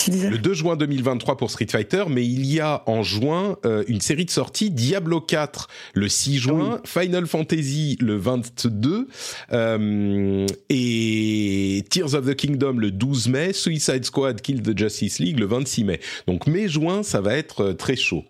[0.06, 4.00] Le 2 juin 2023 pour Street Fighter, mais il y a en juin euh, une
[4.00, 9.08] série de sorties Diablo 4 le 6 juin, Final Fantasy le 22
[9.52, 15.38] euh, et Tears of the Kingdom le 12 mai, Suicide Squad Kill the Justice League
[15.38, 16.00] le 26 mai.
[16.26, 18.24] Donc mai-juin, ça va être euh, très chaud.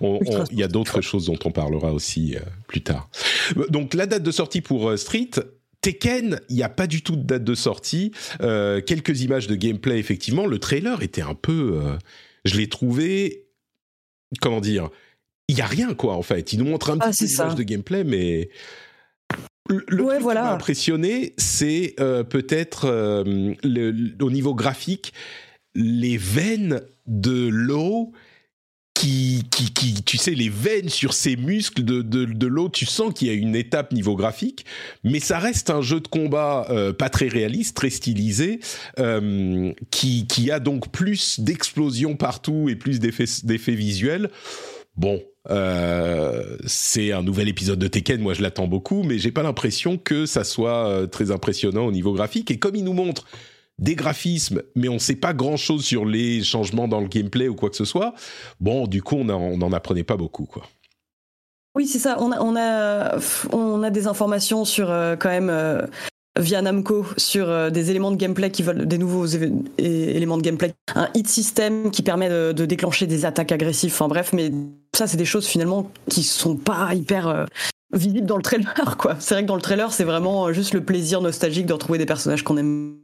[0.00, 3.08] Il y a d'autres choses dont on parlera aussi plus tard.
[3.70, 5.30] Donc la date de sortie pour Street,
[5.82, 8.12] Tekken, il n'y a pas du tout de date de sortie.
[8.40, 10.46] Euh, quelques images de gameplay, effectivement.
[10.46, 11.80] Le trailer était un peu.
[11.82, 11.98] Euh,
[12.44, 13.48] je l'ai trouvé.
[14.40, 14.88] Comment dire
[15.48, 16.52] Il n'y a rien, quoi, en fait.
[16.52, 18.48] Il nous montre un ah, petit peu d'image de gameplay, mais.
[19.68, 20.40] Le, ouais, voilà.
[20.40, 22.88] qui m'a impressionné, c'est euh, peut-être
[24.20, 25.12] au niveau graphique,
[25.74, 28.12] les veines de l'eau
[28.94, 32.86] qui, qui, qui, tu sais, les veines sur ses muscles de, de, de l'eau, tu
[32.86, 34.64] sens qu'il y a une étape niveau graphique,
[35.02, 38.60] mais ça reste un jeu de combat euh, pas très réaliste, très stylisé,
[38.98, 44.30] euh, qui, qui a donc plus d'explosions partout et plus d'effets visuels.
[44.96, 49.42] Bon, euh, c'est un nouvel épisode de Tekken, moi je l'attends beaucoup, mais j'ai pas
[49.42, 52.50] l'impression que ça soit euh, très impressionnant au niveau graphique.
[52.50, 53.26] Et comme il nous montre
[53.82, 57.56] des graphismes, mais on ne sait pas grand-chose sur les changements dans le gameplay ou
[57.56, 58.14] quoi que ce soit,
[58.60, 60.62] bon, du coup, on n'en apprenait pas beaucoup, quoi.
[61.74, 62.18] Oui, c'est ça.
[62.20, 65.82] On a, des informations sur euh, quand même euh,
[66.38, 70.74] via Namco sur euh, des éléments de gameplay qui veulent des nouveaux éléments de gameplay,
[70.94, 73.92] un hit system qui permet de, déclencher des attaques agressives.
[73.92, 74.52] Enfin bref, mais
[74.94, 77.46] ça c'est des choses finalement qui sont pas hyper
[77.94, 79.16] visibles dans le trailer quoi.
[79.18, 82.06] C'est vrai que dans le trailer c'est vraiment juste le plaisir nostalgique de retrouver des
[82.06, 82.96] personnages qu'on aime.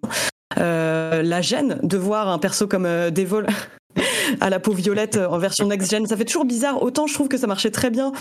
[0.58, 3.46] Euh, la gêne de voir un perso comme euh, Devol
[4.40, 6.06] à la peau violette euh, en version next-gen.
[6.06, 6.82] Ça fait toujours bizarre.
[6.82, 8.12] Autant je trouve que ça marchait très bien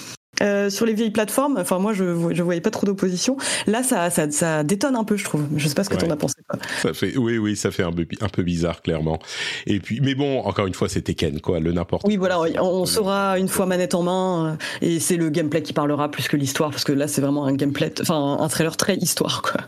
[0.69, 1.57] sur les vieilles plateformes.
[1.57, 3.37] Enfin, moi, je je voyais pas trop d'opposition.
[3.65, 5.47] Là, ça, ça, ça, détonne un peu, je trouve.
[5.55, 6.35] Je sais pas ce que tu en as pensé.
[6.79, 9.17] Ça fait, oui, oui, ça fait un peu, un peu bizarre, clairement.
[9.65, 12.05] Et puis, mais bon, encore une fois, c'était Ken, quoi, le n'importe.
[12.05, 16.11] Oui, voilà, on, saura une fois manette en main, et c'est le gameplay qui parlera
[16.11, 19.41] plus que l'histoire, parce que là, c'est vraiment un gameplay, enfin, un trailer très histoire,
[19.41, 19.61] quoi.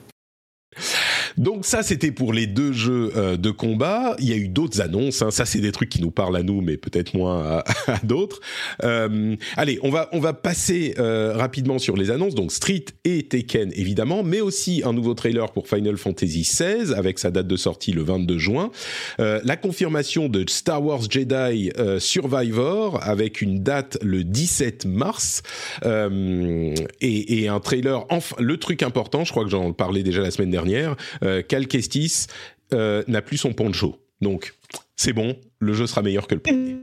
[1.39, 4.17] Donc ça, c'était pour les deux jeux euh, de combat.
[4.19, 5.21] Il y a eu d'autres annonces.
[5.21, 5.31] Hein.
[5.31, 8.41] Ça, c'est des trucs qui nous parlent à nous, mais peut-être moins à, d'autres.
[8.83, 12.35] Euh, allez, on va on va passer euh, rapidement sur les annonces.
[12.35, 17.19] Donc Street et Tekken évidemment, mais aussi un nouveau trailer pour Final Fantasy XVI avec
[17.19, 18.71] sa date de sortie le 22 juin.
[19.17, 25.41] la confirmation de Star Wars Jedi Survivor avec une date le 17 mars
[25.85, 28.05] et, et, un trailer.
[28.09, 30.97] Enfin, le truc important, je crois que j'en parlais déjà la semaine dernière
[31.28, 32.27] euh, Cal Kestis
[32.73, 33.99] euh, n'a plus son poncho.
[34.21, 34.53] Donc,
[34.95, 36.77] c'est bon, le jeu sera meilleur que le premier,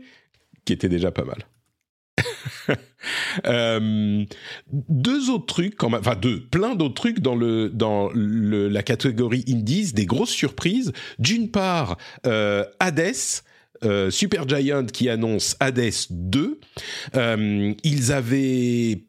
[0.65, 1.47] qui était déjà pas mal.
[3.47, 4.25] Euh,
[4.73, 10.07] deux autres trucs, enfin deux, plein d'autres trucs dans le dans la catégorie indies, des
[10.07, 10.93] grosses surprises.
[11.21, 13.43] D'une part, Hades.
[14.11, 16.59] Super Giant qui annonce Hades 2.
[17.85, 19.06] ils avaient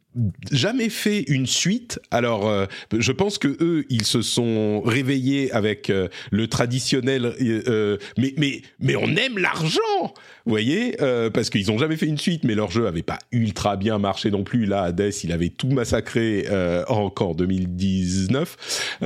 [0.51, 1.99] jamais fait une suite.
[2.11, 2.65] Alors, euh,
[2.97, 7.33] je pense que eux, ils se sont réveillés avec euh, le traditionnel.
[7.41, 10.95] Euh, mais mais mais on aime l'argent, vous voyez,
[11.33, 14.31] parce qu'ils ont jamais fait une suite, mais leur jeu avait pas ultra bien marché
[14.31, 14.65] non plus.
[14.65, 16.45] Là, Hades, il avait tout massacré
[16.87, 18.97] encore en 2019.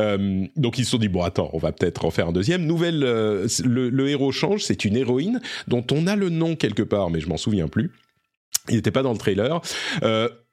[0.55, 2.65] donc ils se sont dit bon, attends, on va peut-être en faire un deuxième.
[2.65, 4.63] Nouvelle, le, héros change.
[4.63, 7.91] C'est une héroïne dont on a le nom quelque part, mais je m'en souviens plus.
[8.69, 9.61] Il n'était pas dans le trailer.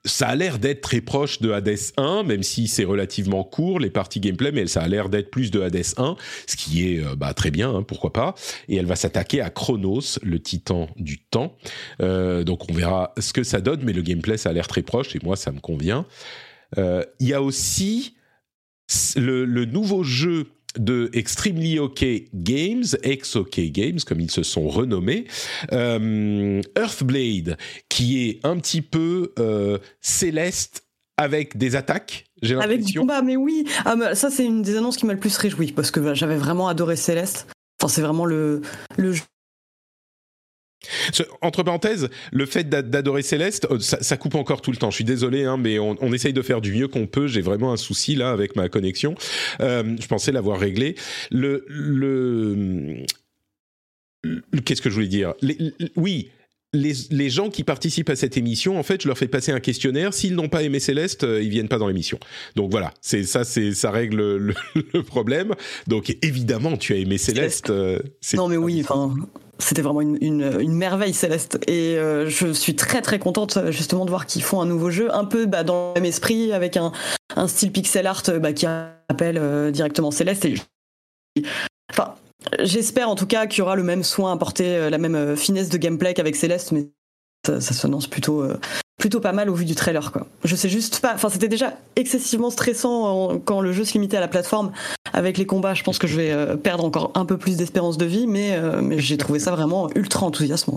[0.09, 3.91] Ça a l'air d'être très proche de Hades 1, même si c'est relativement court les
[3.91, 6.17] parties gameplay, mais ça a l'air d'être plus de Hades 1,
[6.47, 8.35] ce qui est euh, bah, très bien, hein, pourquoi pas.
[8.69, 11.57] Et elle va s'attaquer à Chronos, le titan du temps.
[12.01, 14.83] Euh, donc on verra ce que ça donne, mais le gameplay ça a l'air très
[14.83, 16.07] proche et moi ça me convient.
[16.77, 18.17] Euh, il y a aussi
[19.17, 25.27] le, le nouveau jeu de Extremely OK Games, ex-OK Games, comme ils se sont renommés,
[25.73, 27.57] euh, Earthblade,
[27.89, 30.85] qui est un petit peu euh, céleste
[31.17, 32.25] avec des attaques.
[32.61, 33.67] Avec du combat, mais oui.
[33.85, 36.37] Ah, ça, c'est une des annonces qui m'a le plus réjoui parce que bah, j'avais
[36.37, 37.49] vraiment adoré Céleste.
[37.81, 38.63] Enfin, c'est vraiment le,
[38.97, 39.23] le jeu
[41.43, 44.91] entre parenthèses, le fait d'adorer Céleste, euh, ça, coupe encore tout le temps.
[44.91, 47.27] Je suis désolé, hein, mais on, essaye de faire du mieux qu'on peut.
[47.27, 49.15] J'ai vraiment un souci là avec ma connexion.
[49.61, 50.95] Euh, je pensais l'avoir réglé.
[51.31, 53.05] Le, le,
[54.65, 55.35] qu'est-ce que je voulais dire?
[55.97, 56.31] Oui.
[56.75, 60.13] Les, gens qui participent à cette émission, en fait, je leur fais passer un questionnaire.
[60.13, 62.19] S'ils n'ont pas aimé Céleste, euh, ils viennent pas dans l'émission.
[62.57, 65.55] Donc voilà, c'est ça, c'est ça règle le, problème.
[65.87, 67.73] Donc évidemment, tu as aimé Céleste.
[68.35, 69.15] non mais oui, enfin,
[69.59, 74.11] c'était vraiment une, une, merveille céleste et euh, je suis très très contente justement de
[74.11, 76.93] voir qu'ils font un nouveau jeu un peu bah, dans le même esprit avec un,
[77.35, 80.55] un style pixel art bah, qui appelle euh, directement céleste et
[81.91, 82.15] enfin
[82.61, 85.69] j'espère en tout cas qu'il y aura le même soin apporté euh, la même finesse
[85.69, 86.89] de gameplay qu'avec céleste mais
[87.47, 88.45] ça, ça s'annonce plutôt
[88.99, 90.13] plutôt pas mal au vu du trailer.
[90.45, 94.21] Je sais juste pas, enfin c'était déjà excessivement stressant quand le jeu se limitait à
[94.21, 94.73] la plateforme
[95.13, 95.75] avec les combats.
[95.75, 98.53] Je pense que je vais euh, perdre encore un peu plus d'espérance de vie, mais,
[98.53, 100.77] euh, mais j'ai trouvé ça vraiment ultra enthousiasmant.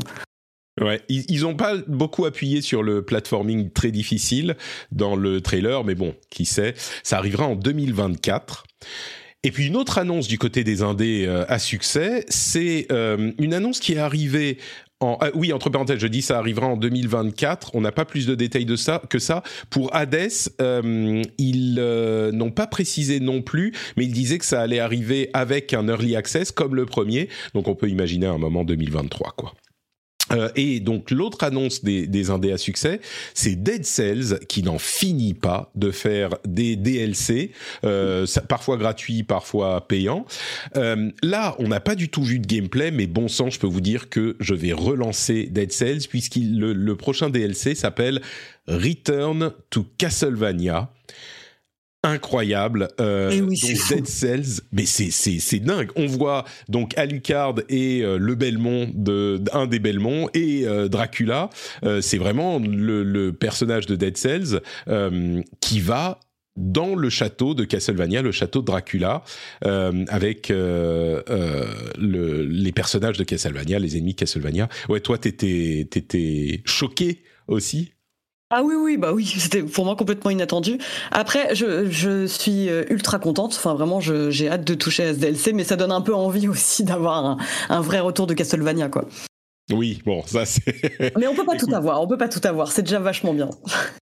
[0.80, 4.56] Ouais, ils n'ont pas beaucoup appuyé sur le platforming très difficile
[4.92, 8.64] dans le trailer, mais bon, qui sait, ça arrivera en 2024.
[9.44, 13.80] Et puis une autre annonce du côté des indés euh, à succès, c'est une annonce
[13.80, 14.58] qui est arrivée
[15.02, 17.72] ah oui, entre parenthèses, je dis ça arrivera en 2024.
[17.74, 19.42] On n'a pas plus de détails de ça que ça.
[19.70, 20.30] Pour Hades,
[20.62, 25.30] euh, ils euh, n'ont pas précisé non plus, mais ils disaient que ça allait arriver
[25.34, 27.30] avec un early access comme le premier.
[27.56, 29.54] Donc on peut imaginer un moment 2023, quoi.
[30.32, 33.00] Euh, et donc l'autre annonce des, des indés à succès,
[33.34, 37.52] c'est Dead Cells qui n'en finit pas de faire des DLC,
[37.84, 40.26] euh, parfois gratuits, parfois payants.
[40.76, 43.68] Euh, là, on n'a pas du tout vu de gameplay, mais bon sang, je peux
[43.68, 48.22] vous dire que je vais relancer Dead Cells puisqu'il le, le prochain DLC s'appelle
[48.68, 50.92] Return to Castlevania
[52.04, 52.90] incroyable.
[53.00, 55.92] Euh, eh Dead Cells, mais c'est c'est dingue.
[55.96, 61.50] On voit donc Alucard et euh, le Belmont de un des Belmont et euh, Dracula.
[61.84, 64.62] Euh, c'est vraiment le, le, personnage de Dead Cells
[65.60, 66.20] qui va
[66.58, 69.24] dans le château de Castlevania, le château de Dracula,
[69.62, 71.24] avec le,
[71.98, 74.68] les personnages de Castlevania, les ennemis de Castlevania.
[74.90, 77.94] Ouais, toi, t'étais t'étais choqué aussi
[78.52, 80.78] ah oui, oui, bah oui, c'était pour moi complètement inattendu.
[81.12, 83.54] Après, je, je suis euh, ultra contente.
[83.56, 86.48] Enfin, vraiment, j'ai hâte de toucher à ce DLC, mais ça donne un peu envie
[86.50, 87.38] aussi d'avoir un,
[87.70, 89.06] un, vrai retour de Castlevania, quoi.
[89.72, 90.98] Oui, bon, ça c'est.
[91.18, 93.50] Mais on peut pas tout avoir, on peut pas tout avoir, c'est déjà vachement bien.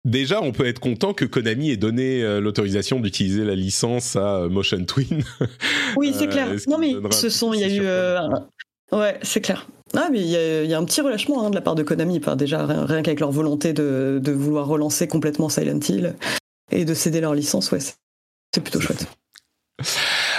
[0.05, 4.39] Déjà, on peut être content que Konami ait donné euh, l'autorisation d'utiliser la licence à
[4.39, 5.23] euh, Motion Twin.
[5.97, 6.49] Oui, c'est clair.
[6.67, 8.97] non, mais ce sont, il y a eu.
[8.97, 9.69] Ouais, c'est clair.
[9.95, 12.65] Ah, mais il y, a un petit relâchement hein, de la part de Konami, déjà
[12.67, 16.15] rien, qu'avec leur volonté de, de, vouloir relancer complètement Silent Hill
[16.71, 19.07] et de céder leur licence, ouais, c'est plutôt chouette.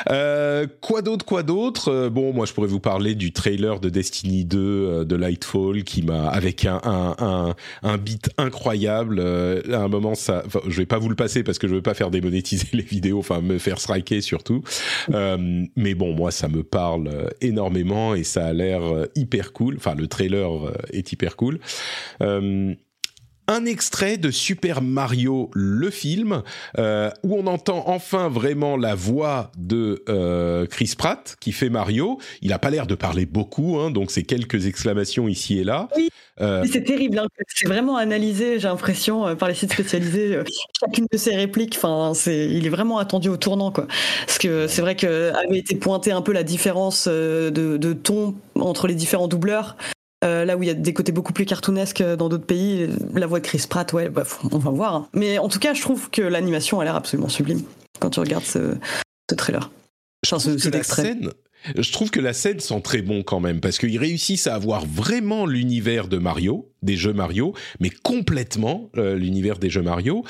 [0.09, 1.89] Euh, quoi d'autre, quoi d'autre?
[1.89, 5.83] Euh, Bon, moi, je pourrais vous parler du trailer de Destiny 2 euh, de Lightfall
[5.83, 9.19] qui m'a avec un un, un, un beat incroyable.
[9.19, 11.93] à un moment, ça, je vais pas vous le passer parce que je veux pas
[11.93, 14.63] faire démonétiser les vidéos, enfin me faire striker surtout.
[15.09, 17.09] mais bon, moi, ça me parle
[17.41, 18.81] énormément et ça a l'air
[19.15, 19.75] hyper cool.
[19.77, 20.49] Enfin, le trailer
[20.91, 21.59] est hyper cool
[23.47, 26.43] un extrait de Super Mario le film
[26.77, 32.19] euh, où on entend enfin vraiment la voix de euh, Chris Pratt qui fait Mario.
[32.41, 35.87] Il n'a pas l'air de parler beaucoup, hein, donc c'est quelques exclamations ici et là.
[35.95, 36.09] Oui.
[36.41, 37.27] Euh, c'est terrible, hein.
[37.47, 40.39] c'est vraiment analysé, j'ai l'impression, par les sites spécialisés,
[40.79, 41.75] chacune de ses répliques.
[41.77, 43.85] Enfin, c'est, il est vraiment attendu au tournant, quoi.
[44.25, 48.87] Parce que c'est vrai qu'avait été pointé un peu la différence de, de ton entre
[48.87, 49.77] les différents doubleurs.
[50.23, 52.89] Euh, là où il y a des côtés beaucoup plus cartoonesques euh, dans d'autres pays,
[53.13, 54.95] la voix de Chris Pratt, ouais, bah, on va voir.
[54.95, 55.09] Hein.
[55.13, 57.61] Mais en tout cas, je trouve que l'animation a l'air absolument sublime
[57.99, 58.75] quand tu regardes ce,
[59.35, 59.71] trailer.
[60.23, 61.29] Je trouve, que la scène,
[61.75, 64.85] je trouve que la scène sent très bon quand même parce qu'ils réussissent à avoir
[64.85, 70.23] vraiment l'univers de Mario, des jeux Mario, mais complètement euh, l'univers des jeux Mario,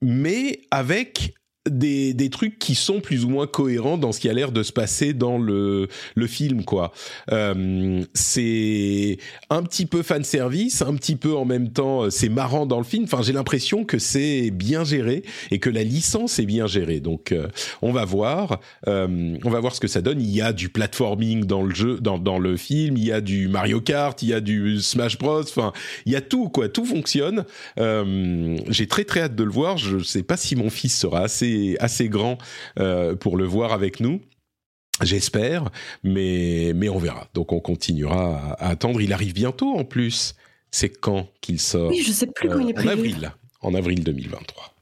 [0.00, 1.34] mais avec
[1.70, 4.62] des, des trucs qui sont plus ou moins cohérents dans ce qui a l'air de
[4.62, 6.92] se passer dans le, le film, quoi.
[7.32, 9.18] Euh, c'est
[9.50, 12.78] un petit peu fan service, un petit peu en même temps, euh, c'est marrant dans
[12.78, 13.04] le film.
[13.04, 17.00] Enfin, j'ai l'impression que c'est bien géré et que la licence est bien gérée.
[17.00, 17.48] Donc, euh,
[17.82, 20.20] on va voir, on va voir ce que ça donne.
[20.20, 22.96] Il y a du platforming dans le jeu, dans, dans le film.
[22.96, 25.40] Il y a du Mario Kart, il y a du Smash Bros.
[25.40, 25.72] Enfin,
[26.06, 26.68] il y a tout, quoi.
[26.68, 27.44] Tout fonctionne.
[27.76, 29.78] j'ai très très hâte de le voir.
[29.78, 31.48] Je sais pas si mon fils sera assez
[31.80, 32.38] assez, grand
[32.78, 34.20] euh, pour le voir avec nous.
[35.02, 35.70] J'espère,
[36.02, 37.28] mais, mais on verra.
[37.34, 39.00] Donc on continuera à, attendre.
[39.00, 40.34] Il arrive bientôt en plus.
[40.70, 42.88] C'est quand qu'il sort Oui, je sais plus quand il est prévu.
[42.88, 43.32] En avril,
[43.62, 44.74] en avril 2023.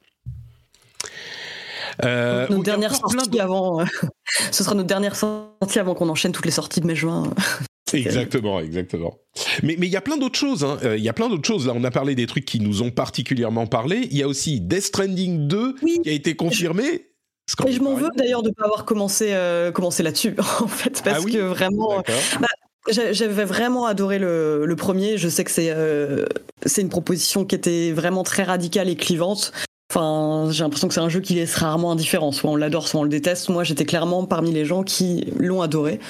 [2.04, 3.84] Euh, notre dernière sortie avant, euh,
[4.50, 7.32] ce sera notre dernière sortie avant qu'on enchaîne toutes les sorties de mai-juin.
[7.92, 9.18] Exactement, exactement.
[9.62, 10.64] Mais mais il y a plein d'autres choses.
[10.64, 10.78] Hein.
[10.82, 11.66] Euh, il y a plein d'autres choses.
[11.66, 14.08] Là, on a parlé des trucs qui nous ont particulièrement parlé.
[14.10, 17.06] Il y a aussi Death Stranding 2 qui a été confirmé.
[17.66, 21.00] Et je m'en veux d'ailleurs de ne pas avoir commencé, euh, commencé là-dessus, en fait,
[21.04, 22.02] parce ah que vraiment.
[22.40, 22.48] Bah,
[22.88, 25.16] j'avais vraiment adoré le, le, premier.
[25.16, 26.26] Je sais que c'est euh,
[26.64, 29.52] c'est une proposition qui était vraiment très radicale et clivante.
[29.92, 32.32] Enfin, j'ai l'impression que c'est un jeu qui laisse rarement indifférent.
[32.32, 33.48] Soit on l'adore, soit on le déteste.
[33.48, 36.00] Moi, j'étais clairement parmi les gens qui l'ont adoré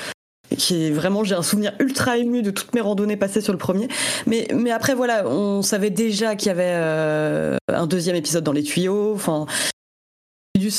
[0.56, 3.58] qui est vraiment j'ai un souvenir ultra ému de toutes mes randonnées passées sur le
[3.58, 3.88] premier.
[4.26, 8.62] Mais après voilà on savait déjà qu'il y avait euh, un deuxième épisode dans les
[8.62, 9.12] tuyaux.
[9.14, 9.46] Enfin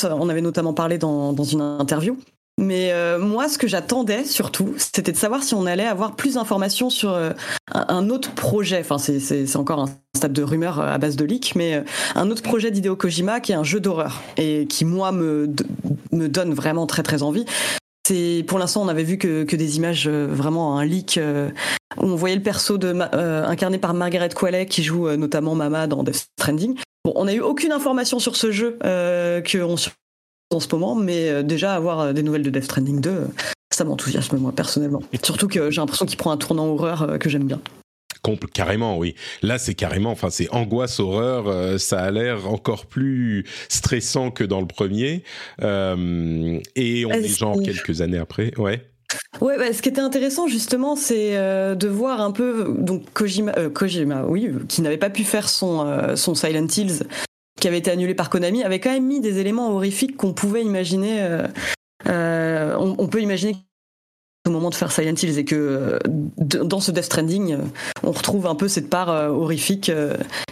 [0.02, 2.16] on avait notamment parlé dans, une interview.
[2.60, 6.34] Mais euh, moi, ce que j'attendais surtout, c'était de savoir si on allait avoir plus
[6.34, 7.30] d'informations sur euh,
[7.72, 8.80] un, autre projet.
[8.80, 11.84] Enfin, c'est encore un stade de rumeur à base de leaks, mais
[12.16, 15.48] un autre projet d'Hideo Kojima qui est un jeu d'horreur et qui, moi, me,
[16.10, 17.44] me donne vraiment très très envie
[18.46, 21.50] pour l'instant on avait vu que, des images euh, vraiment un leak euh,
[21.96, 26.02] où on voyait le perso euh, incarné par Margaret Qualley qui joue notamment Mama dans
[26.02, 26.76] Death Stranding.
[27.04, 29.76] On n'a eu aucune information sur ce jeu que on
[30.54, 33.28] en ce moment, mais déjà avoir des nouvelles de Death Stranding 2,
[33.70, 35.02] ça m'enthousiasme moi personnellement.
[35.22, 37.60] Surtout que j'ai l'impression qu'il prend un tournant horreur que j'aime bien
[38.52, 39.14] carrément, oui.
[39.42, 41.48] Là, c'est carrément, enfin, c'est angoisse, horreur.
[41.48, 45.22] Euh, ça a l'air encore plus stressant que dans le premier.
[45.62, 48.82] Euh, et on est genre quelques années après, ouais.
[49.40, 53.52] Ouais, bah, ce qui était intéressant justement, c'est euh, de voir un peu donc Kojima,
[53.70, 57.04] Kojima, oui, qui n'avait pas pu faire son son Silent Hills,
[57.58, 60.62] qui avait été annulé par Konami, avait quand même mis des éléments horrifiques qu'on pouvait
[60.62, 61.26] imaginer.
[62.06, 63.56] On, on, peut imaginer
[64.48, 65.98] au moment de faire Silent Hills et que euh,
[66.36, 67.58] dans ce Death Stranding, euh,
[68.02, 69.92] on retrouve un peu cette part euh, horrifique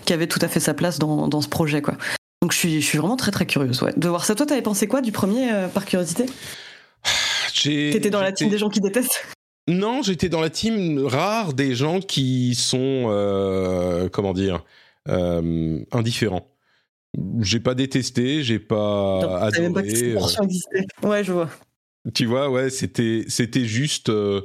[0.04, 1.82] qui avait tout à fait sa place dans, dans ce projet.
[1.82, 1.96] Quoi.
[2.42, 4.34] Donc je suis, je suis vraiment très très curieuse ouais, de voir ça.
[4.34, 6.26] Toi, t'avais pensé quoi du premier par curiosité?
[7.62, 9.24] T'étais dans la team des gens qui détestent?
[9.68, 14.64] Non, j'étais dans la team rare des gens qui sont, comment dire,
[15.06, 16.48] indifférents.
[17.40, 19.62] J'ai pas détesté, j'ai pas adoré.
[19.62, 21.48] Même pas que ouais, je vois.
[22.14, 24.40] Tu vois, ouais, c'était c'était juste euh,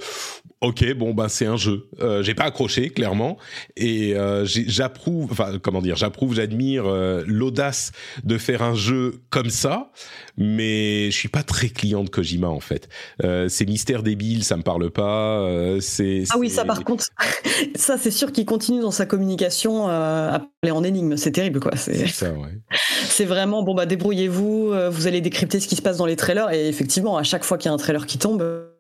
[0.62, 1.88] ok, bon bah c'est un jeu.
[2.00, 3.38] Euh, j'ai pas accroché clairement
[3.76, 7.92] et euh, j'approuve, enfin comment dire, j'approuve, j'admire euh, l'audace
[8.24, 9.92] de faire un jeu comme ça,
[10.38, 12.90] mais je suis pas très client de Kojima en fait.
[13.24, 15.40] Euh, ces mystères débiles, ça me parle pas.
[15.40, 17.06] Euh, c'est ah oui, ça par contre,
[17.76, 21.18] ça c'est sûr qu'il continue dans sa communication à parler en énigme.
[21.18, 21.76] C'est terrible quoi.
[21.76, 22.60] C'est ça, ouais.
[23.10, 26.52] C'est vraiment bon bah débrouillez-vous, vous allez décrypter ce qui se passe dans les trailers
[26.52, 28.71] et effectivement à chaque fois qu'il y a un trailer qui tombe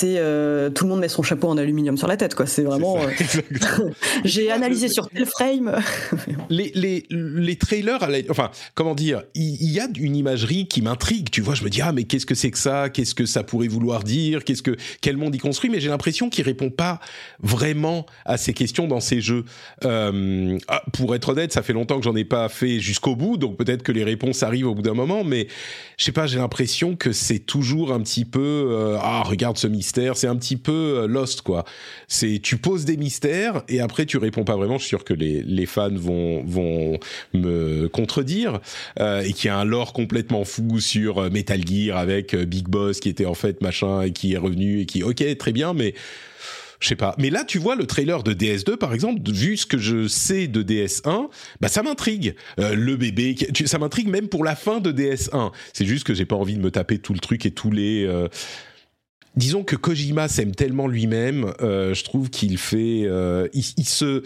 [0.00, 2.46] c'est euh, tout le monde met son chapeau en aluminium sur la tête quoi.
[2.46, 3.90] C'est vraiment euh,
[4.24, 5.76] j'ai analysé sur tel frame.
[6.48, 7.98] Les, les, les trailers
[8.28, 11.54] enfin comment dire il y, a une imagerie qui m'intrigue tu vois.
[11.54, 12.88] Je me dis ah mais qu'est-ce que c'est que ça?
[12.88, 14.44] Qu'est-ce que ça pourrait vouloir dire?
[14.44, 15.70] Qu'est-ce que quel monde y construit?
[15.70, 17.00] Mais j'ai l'impression qu'il répond pas
[17.40, 19.44] vraiment à ces questions dans ces jeux.
[19.84, 23.36] Euh, ah, pour être honnête ça fait longtemps que j'en ai pas fait jusqu'au bout
[23.36, 25.46] donc peut-être que les réponses arrivent au bout d'un moment mais
[25.98, 29.66] je sais pas j'ai l'impression que c'est toujours un petit peu ah regarde ce
[30.14, 31.64] C'est un petit peu euh, Lost, quoi.
[32.08, 34.78] C'est tu poses des mystères et après tu réponds pas vraiment.
[34.78, 36.98] Je suis sûr que les, les fans vont vont
[37.34, 38.60] me contredire
[38.98, 42.68] euh, et qu'il y a un lore complètement fou sur euh, Metal Gear avec Big
[42.68, 45.74] Boss qui était en fait machin et qui est revenu et qui ok très bien,
[45.74, 45.94] mais
[46.78, 47.14] je sais pas.
[47.18, 50.46] Mais là, tu vois le trailer de DS2, par exemple, vu ce que je sais
[50.46, 51.28] de DS1,
[51.60, 52.34] bah ça m'intrigue.
[52.56, 53.36] le bébé,
[53.66, 55.52] ça m'intrigue même pour la fin de DS1.
[55.74, 58.08] C'est juste que j'ai pas envie de me taper tout le truc et tous les
[59.36, 64.22] disons que Kojima s'aime tellement lui-même, euh, je trouve qu'il fait, euh, il, se,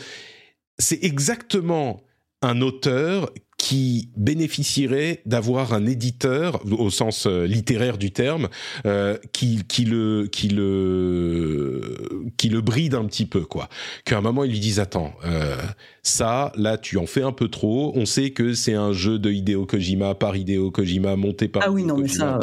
[0.79, 2.03] c'est exactement
[2.43, 8.49] un auteur qui bénéficierait d'avoir un éditeur au sens euh, littéraire du terme
[8.85, 13.71] euh, qui, qui le qui le qui le bride un petit peu quoi.
[14.05, 15.57] Qu'à un moment ils lui disent attends euh,
[16.03, 17.93] ça là tu en fais un peu trop.
[17.95, 21.71] On sait que c'est un jeu de Hideo Kojima par Hideo Kojima monté par ah
[21.71, 22.39] oui non mais ça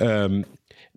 [0.00, 0.42] euh,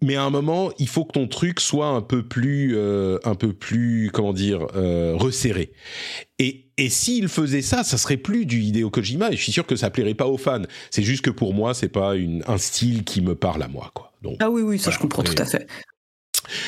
[0.04, 3.36] mais à un moment, il faut que ton truc soit un peu plus, euh, un
[3.36, 5.72] peu plus, comment dire, euh, resserré.
[6.40, 9.32] Et, et s'il faisait ça, ça serait plus du Hideo Kojima.
[9.32, 10.64] Et je suis sûr que ça plairait pas aux fans.
[10.92, 13.92] C'est juste que pour moi, c'est pas une, un style qui me parle à moi,
[13.94, 14.12] quoi.
[14.22, 15.68] Donc, ah oui, oui, ça je comprends tout à fait.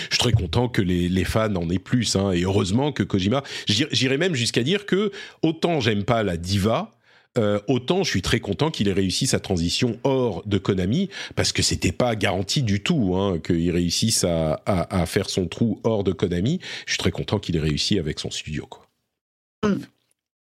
[0.10, 3.04] Je suis très content que les, les fans en aient plus, hein, et heureusement que
[3.04, 3.44] Kojima.
[3.68, 5.12] J'irais même jusqu'à dire que
[5.42, 6.95] autant j'aime pas la diva,
[7.38, 11.52] euh, autant je suis très content qu'il ait réussi sa transition hors de Konami, parce
[11.52, 15.80] que c'était pas garanti du tout hein, qu'il réussisse à, à, à, faire son trou
[15.84, 16.60] hors de Konami.
[16.86, 18.66] Je suis très content qu'il ait réussi avec son studio.
[18.68, 18.88] Quoi.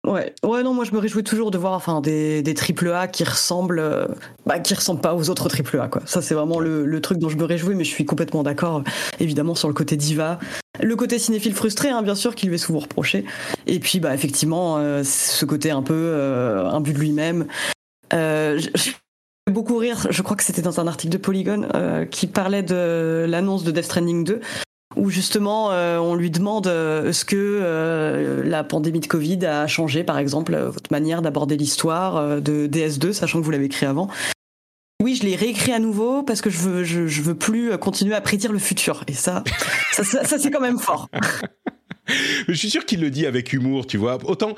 [0.07, 3.09] Ouais, ouais, non, moi je me réjouis toujours de voir enfin des, des triple A
[3.09, 4.07] qui ressemblent, euh,
[4.45, 6.01] bah, qui ressemblent pas aux autres triple A quoi.
[6.05, 8.83] Ça c'est vraiment le, le, truc dont je me réjouis, mais je suis complètement d'accord,
[9.19, 10.39] évidemment sur le côté diva,
[10.79, 13.25] le côté cinéphile frustré, hein, bien sûr, qu'il lui est souvent reproché,
[13.65, 17.47] et puis bah effectivement euh, ce côté un peu euh, but de lui-même.
[18.13, 18.91] Euh, je,
[19.51, 21.67] beaucoup rire, je crois que c'était dans un article de Polygon
[22.11, 24.41] qui parlait de l'annonce de Death Stranding 2
[24.97, 29.67] où justement euh, on lui demande euh, est-ce que euh, la pandémie de Covid a
[29.67, 34.09] changé par exemple votre manière d'aborder l'histoire de DS2, sachant que vous l'avez écrit avant?
[35.01, 38.51] Oui, je l'ai réécrit à nouveau parce que je veux, veux plus continuer à prédire
[38.51, 39.03] le futur.
[39.07, 39.43] Et ça,
[39.91, 41.07] ça c'est quand même fort.
[42.47, 44.17] je suis sûr qu'il le dit avec humour, tu vois.
[44.25, 44.55] Autant,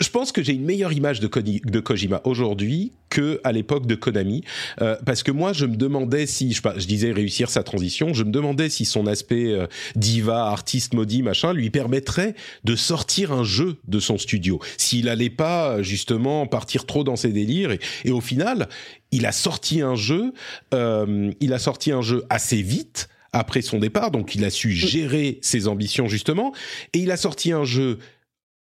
[0.00, 3.86] je pense que j'ai une meilleure image de, Ko de Kojima aujourd'hui que à l'époque
[3.86, 4.44] de Konami,
[4.82, 8.22] euh, parce que moi, je me demandais si, je, je, disais réussir sa transition, je
[8.22, 12.34] me demandais si son aspect euh, diva, artiste maudit, machin, lui permettrait
[12.64, 17.30] de sortir un jeu de son studio, s'il allait pas justement partir trop dans ses
[17.30, 17.70] délires.
[17.70, 18.68] Et, et au final,
[19.10, 20.32] il a sorti un jeu,
[20.74, 24.72] euh, il a sorti un jeu assez vite après son départ, donc il a su
[24.72, 26.54] gérer ses ambitions justement,
[26.92, 27.98] et il a sorti un jeu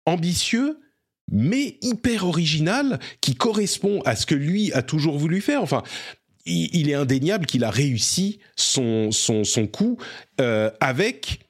[0.05, 0.79] ambitieux,
[1.31, 5.61] mais hyper original, qui correspond à ce que lui a toujours voulu faire.
[5.61, 5.83] Enfin,
[6.45, 9.97] il, est indéniable qu'il a réussi son, son, son coup
[10.39, 11.44] euh, avec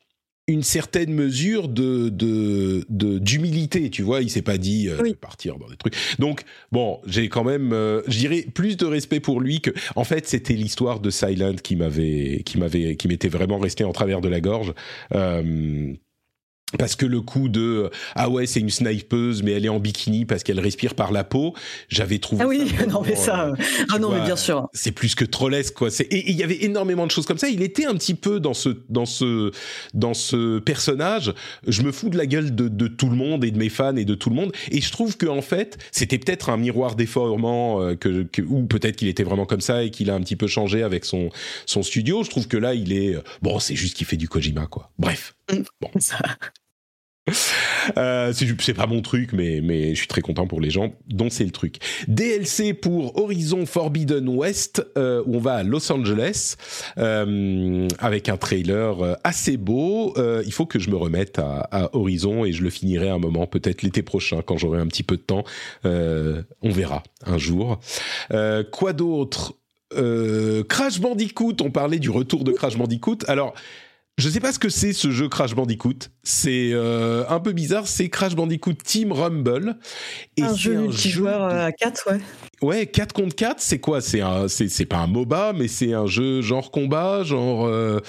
[0.47, 2.09] une certaine mesure de
[3.19, 4.21] d'humilité, de, tu vois.
[4.21, 5.15] Il s'est pas dit euh, oui.
[5.15, 5.95] partir dans des trucs.
[6.19, 9.71] Donc bon, j'ai quand même, euh, je dirais, plus de respect pour lui que.
[9.95, 13.91] En fait, c'était l'histoire de Silent qui m'avait, qui m'avait, qui m'était vraiment resté en
[13.91, 14.73] travers de la gorge.
[15.13, 15.93] Euh,
[16.77, 20.25] parce que le coup de ah ouais c'est une snipeuse mais elle est en bikini
[20.25, 21.53] parce qu'elle respire par la peau
[21.89, 23.55] j'avais trouvé ah oui non mais ça euh,
[23.91, 24.67] ah non vois, mais bien sûr.
[24.73, 25.91] c'est plus que trollesque quoi.
[25.91, 27.49] C'est et il y avait énormément de choses comme ça.
[27.49, 29.51] Il était un petit peu dans ce dans ce
[29.93, 31.33] dans ce personnage.
[31.67, 33.95] Je me fous de la gueule de, de tout le monde et de mes fans
[33.95, 34.51] et de tout le monde.
[34.71, 38.65] Et je trouve que en fait c'était peut-être un miroir déformant euh, que, que ou
[38.65, 41.29] peut-être qu'il était vraiment comme ça et qu'il a un petit peu changé avec son
[41.65, 42.23] son studio.
[42.23, 44.91] Je trouve que là il est bon c'est juste qu'il fait du Kojima quoi.
[44.97, 45.35] Bref.
[45.81, 45.89] Bon.
[45.99, 46.17] Ça
[47.97, 51.29] Euh, c'est pas mon truc, mais, mais je suis très content pour les gens dont
[51.29, 51.77] c'est le truc.
[52.07, 56.55] DLC pour Horizon Forbidden West, euh, où on va à Los Angeles,
[56.97, 60.15] euh, avec un trailer euh, assez beau.
[60.17, 63.19] Euh, il faut que je me remette à, à, Horizon et je le finirai un
[63.19, 65.43] moment, peut-être l'été prochain, quand j'aurai un petit peu de temps.
[65.85, 67.79] Euh, on verra un jour.
[68.71, 69.53] quoi d'autre?
[70.67, 73.19] Crash Bandicoot, on parlait du retour de Crash Bandicoot.
[73.27, 73.53] Alors,
[74.17, 76.09] je sais pas ce que c'est ce jeu Crash Bandicoot.
[76.23, 77.85] C'est euh, un peu bizarre.
[77.87, 79.77] C'est Crash Bandicoot Team Rumble.
[80.37, 82.21] Et un jeu multijoueur à 4, ouais.
[82.61, 84.01] Ouais, 4 contre 4, c'est quoi?
[84.01, 87.99] C'est un, c'est pas un MOBA, mais c'est un jeu genre combat, genre, euh,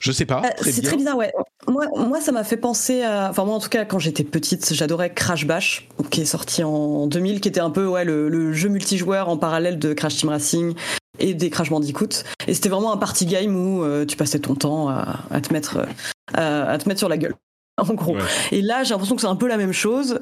[0.00, 0.42] je sais pas.
[0.44, 1.32] Euh, c'est très bizarre, ouais.
[1.68, 4.74] Moi, moi ça m'a fait penser à, enfin moi en tout cas quand j'étais petite,
[4.74, 8.52] j'adorais Crash Bash, qui est sorti en 2000, qui était un peu ouais le, le
[8.52, 10.74] jeu multijoueur en parallèle de Crash Team Racing
[11.20, 12.24] et des Crash Bandicoot.
[12.48, 15.52] Et c'était vraiment un party game où euh, tu passais ton temps à, à te
[15.52, 15.86] mettre
[16.34, 17.34] à, à, te mettre sur la gueule,
[17.78, 18.16] en gros.
[18.16, 18.22] Ouais.
[18.50, 20.18] Et là, j'ai l'impression que c'est un peu la même chose,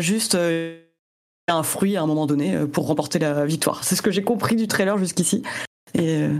[0.00, 0.36] juste
[1.48, 3.84] un fruit à un moment donné euh, pour remporter la victoire.
[3.84, 5.42] C'est ce que j'ai compris du trailer jusqu'ici.
[5.98, 6.36] Euh,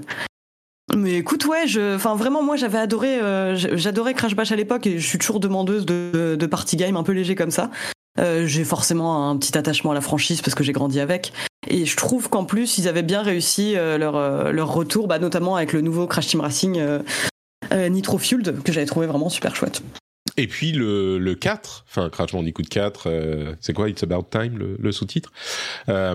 [0.97, 4.87] mais écoute, ouais, je, enfin vraiment, moi j'avais adoré, euh, j'adorais Crash Bash à l'époque
[4.87, 7.71] et je suis toujours demandeuse de, party game un peu léger comme ça.
[8.19, 11.33] J'ai forcément un petit attachement à la franchise parce que j'ai grandi avec.
[11.67, 15.73] Et je trouve qu'en plus, ils avaient bien réussi leur, leur retour, bah, notamment avec
[15.73, 16.79] le nouveau Crash Team Racing
[17.73, 19.83] Nitro Fueled, que j'avais trouvé vraiment super chouette.
[20.39, 24.59] Et puis le, le 4, enfin Crash Bandicoot 4, euh, c'est quoi It's About Time,
[24.79, 25.31] le, sous-titre?
[25.89, 26.15] Euh,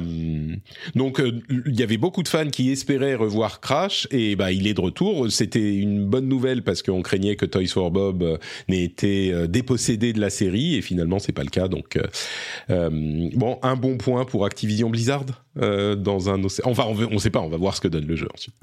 [0.95, 4.73] donc il y avait beaucoup de fans qui espéraient revoir Crash, et bah il est
[4.73, 5.31] de retour.
[5.31, 10.19] C'était une bonne nouvelle parce qu'on craignait que Toys for Bob n'ait été dépossédé de
[10.19, 11.67] la série, et finalement c'est pas le cas.
[11.67, 11.99] Donc
[12.69, 16.69] bon, un bon point pour Activision Blizzard dans un océan.
[16.69, 18.55] Enfin, on, on sait pas, on va voir ce que donne le jeu ensuite.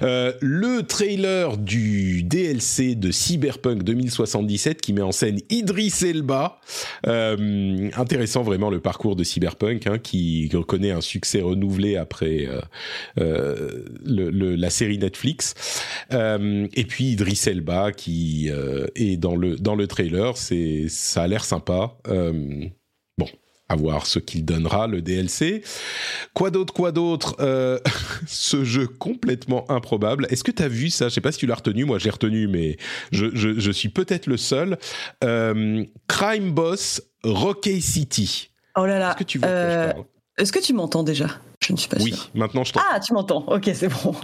[0.00, 6.60] le trailer du DLC de Cyberpunk 2077 qui met en scène Idris Elba.
[7.06, 12.60] Euh, intéressant vraiment le parcours de Cyberpunk hein, qui connaît un succès renouvelé après euh,
[13.20, 15.54] euh, la série Netflix.
[16.10, 18.50] et puis Idris Elba qui
[18.94, 21.96] est dans le dans le trailer, ça a l'air sympa.
[23.72, 25.62] À voir ce qu'il donnera le DLC.
[26.34, 27.78] Quoi d'autre, quoi d'autre euh,
[28.26, 30.26] Ce jeu complètement improbable.
[30.30, 31.08] Est-ce que tu as vu ça?
[31.08, 31.84] Je sais pas si tu l'as retenu.
[31.84, 32.76] Moi, j'ai retenu, mais
[33.10, 34.78] je, je, je suis peut-être le seul.
[35.24, 38.50] Euh, Crime Boss Rocky City.
[38.76, 39.10] Oh là là.
[39.10, 39.92] Est-ce que tu euh,
[40.38, 41.26] Est-ce que tu m'entends déjà?
[41.64, 42.86] Je ne suis pas oui, maintenant je t'entends.
[42.90, 43.44] Ah, tu m'entends.
[43.46, 44.14] Ok, c'est bon.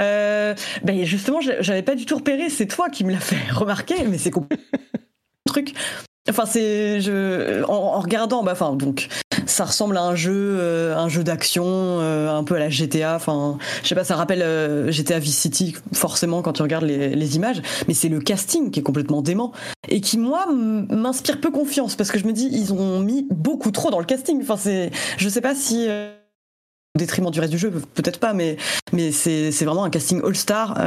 [0.00, 2.50] Euh, ben justement, j'avais pas du tout repéré.
[2.50, 4.30] C'est toi qui me l'as fait remarquer, mais c'est
[5.46, 5.72] truc.
[6.28, 9.08] Enfin, c'est je en, regardant, bah, enfin donc
[9.46, 13.16] ça ressemble à un jeu, euh, un jeu d'action, euh, un peu à la GTA.
[13.16, 17.14] Enfin, je sais pas, ça rappelle euh, GTA Vice City forcément quand tu regardes les,
[17.14, 19.52] les images, mais c'est le casting qui est complètement dément
[19.88, 23.70] et qui moi m'inspire peu confiance parce que je me dis ils ont mis beaucoup
[23.70, 24.40] trop dans le casting.
[24.40, 28.56] Enfin, c'est, je sais pas si au détriment du reste du jeu, peut-être pas, mais
[28.92, 30.78] mais c'est c'est vraiment un casting all star.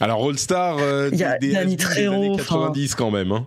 [0.00, 0.78] Alors All Star
[1.10, 3.32] des, des, années 90 quand même.
[3.32, 3.46] Hein.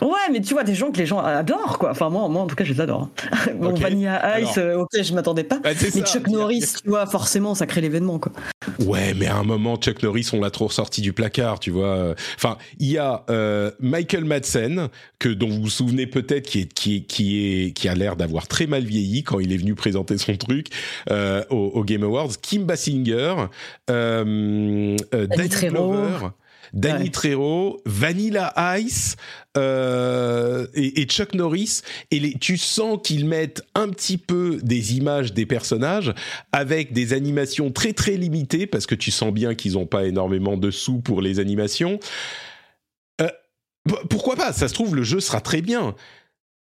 [0.00, 1.90] Ouais, mais tu vois, des gens que les gens adorent, quoi.
[1.90, 3.10] Enfin, moi, moi en tout cas, je les adore.
[3.54, 5.58] bon, Vanilla Ice, euh, ok, je m'attendais pas.
[5.58, 8.32] Bah, mais Chuck Norris, tu vois, forcément, ça crée l'événement, quoi.
[8.80, 12.14] Ouais, mais à un moment, Chuck Norris, on l'a trop sorti du placard, tu vois.
[12.36, 14.88] Enfin, il y a euh, Michael Madsen,
[15.18, 18.16] que dont vous vous souvenez peut-être, qui est qui est, qui est qui a l'air
[18.16, 20.68] d'avoir très mal vieilli quand il est venu présenter son truc
[21.10, 22.32] euh, au, Game Awards.
[22.40, 23.34] Kim Basinger,
[23.90, 26.30] euh, Danny Glover.
[26.72, 29.16] Danny Trejo, Vanilla Ice
[29.56, 31.82] euh, et, Chuck Norris.
[32.10, 36.14] Et les, tu sens qu'ils mettent un petit peu des images des personnages
[36.52, 40.56] avec des animations très très limitées parce que tu sens bien qu'ils n'ont pas énormément
[40.56, 42.00] de sous pour les animations.
[43.20, 43.28] Euh,
[44.08, 44.52] pourquoi pas?
[44.52, 45.94] Ça se trouve, le jeu sera très bien.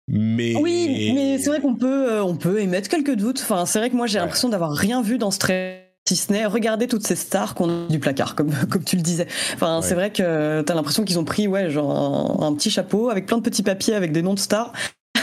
[0.08, 0.56] Mais...
[0.56, 3.40] Oui, mais c'est vrai qu'on peut, euh, on peut émettre quelques doutes.
[3.42, 6.32] Enfin, c'est vrai que moi j'ai l'impression d'avoir rien vu dans ce trailer si ce
[6.32, 9.26] n'est regarder toutes ces stars qu'on a du placard, comme, comme tu le disais.
[9.54, 13.26] Enfin, c'est vrai que t'as l'impression qu'ils ont pris, ouais, genre un, petit chapeau avec
[13.26, 14.72] plein de petits papiers avec des noms de stars.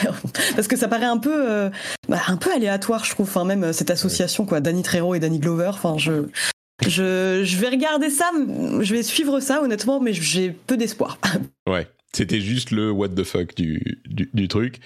[0.56, 1.70] Parce que ça paraît un peu, euh,
[2.08, 3.28] bah, un peu aléatoire, je trouve.
[3.28, 5.70] Enfin, même euh, cette association, quoi, Danny Trejo et Danny Glover.
[5.70, 6.28] Enfin, je,
[6.86, 8.30] je, je vais regarder ça,
[8.80, 11.18] je vais suivre ça, honnêtement, mais j'ai peu d'espoir.
[11.68, 11.86] Ouais.
[12.18, 14.80] C'était juste le what the fuck du, du, truc.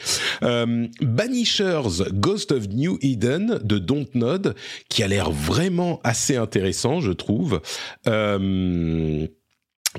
[0.43, 4.53] Euh, Banishers Ghost of New Eden de Dontnod,
[4.89, 7.61] qui a l'air vraiment assez intéressant, je trouve.
[8.05, 9.25] Euh,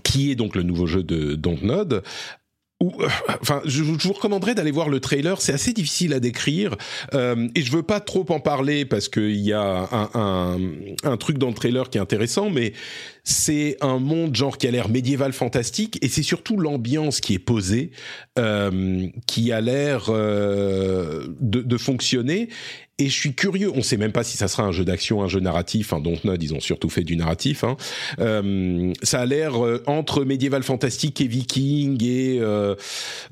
[0.04, 2.02] qui est donc le nouveau jeu de Dontnod
[2.82, 3.08] euh,
[3.40, 5.40] enfin, je, vous recommanderais d'aller voir le trailer.
[5.40, 6.76] C'est assez difficile à décrire
[7.14, 10.58] et je veux pas trop en parler parce qu'il y a un, un,
[11.04, 12.74] un, truc dans le trailer qui est intéressant, mais
[13.24, 17.38] c'est un monde genre qui a l'air médiéval fantastique et c'est surtout l'ambiance qui est
[17.38, 17.90] posée
[18.38, 22.48] euh, qui a l'air euh, de, de, fonctionner
[23.02, 25.28] et je suis curieux, on sait même pas si ça sera un jeu d'action, un
[25.28, 27.64] jeu narratif, hein, Dontnod, ils ont surtout fait du narratif.
[27.64, 27.76] Hein.
[28.20, 32.74] Euh, ça a l'air euh, entre médiéval fantastique et viking et euh,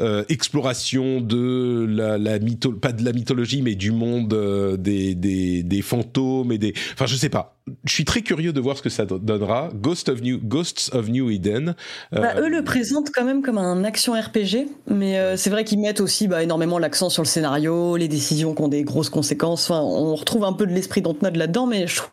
[0.01, 4.35] euh exploration de la, la mytho pas de la mythologie, mais du monde
[4.79, 6.73] des, des, des fantômes et des...
[6.95, 9.71] Enfin, je sais pas je suis très curieux de voir ce que ça donnera.
[9.75, 11.75] Ghost of New, Ghosts of New Eden.
[12.13, 15.81] Bah, eux le présentent quand même comme un action RPG, mais euh, c'est vrai qu'ils
[15.81, 19.71] mettent aussi bah, énormément l'accent sur le scénario, les décisions qui ont des grosses conséquences.
[19.71, 22.11] Enfin, on retrouve un peu de l'esprit d'Antnod là-dedans, mais je trouve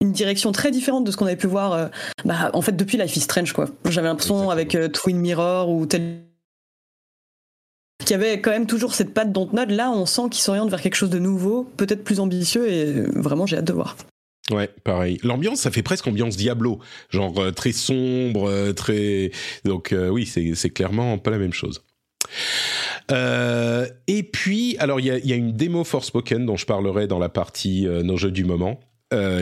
[0.00, 1.86] une direction très différente de ce qu'on avait pu voir euh,
[2.24, 3.66] bah, en fait depuis Life is Strange quoi.
[3.88, 6.22] J'avais l'impression avec euh, Twin Mirror ou tel
[8.06, 9.70] qu'il y avait quand même toujours cette patte Dontnod.
[9.70, 13.46] Là, on sent qu'il s'oriente vers quelque chose de nouveau, peut-être plus ambitieux, et vraiment,
[13.46, 13.96] j'ai hâte de voir.
[14.52, 15.18] Ouais, pareil.
[15.24, 16.78] L'ambiance, ça fait presque ambiance Diablo,
[17.10, 19.32] genre euh, très sombre, euh, très.
[19.64, 21.82] Donc euh, oui, c'est clairement pas la même chose.
[23.10, 27.18] et puis, alors il y a, y a, une démo Forspoken dont je parlerai dans
[27.18, 28.80] la partie nos jeux du moment.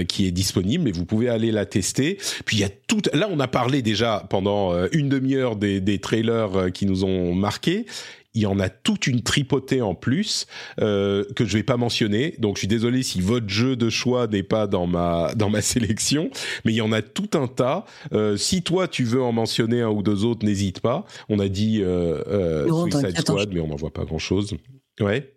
[0.08, 2.18] qui est disponible et vous pouvez aller la tester.
[2.46, 3.02] Puis il y a tout.
[3.12, 7.86] Là, on a parlé déjà pendant une demi-heure des, des, trailers qui nous ont marqués
[8.34, 10.46] il y en a toute une tripotée en plus
[10.80, 12.34] euh, que je vais pas mentionner.
[12.38, 15.62] Donc je suis désolé si votre jeu de choix n'est pas dans ma dans ma
[15.62, 16.30] sélection,
[16.64, 17.84] mais il y en a tout un tas.
[18.12, 21.04] Euh, si toi tu veux en mentionner un ou deux autres, n'hésite pas.
[21.28, 24.56] On a dit euh, Suicide Squad, mais on n'en voit pas grand chose.
[25.00, 25.32] Ouais.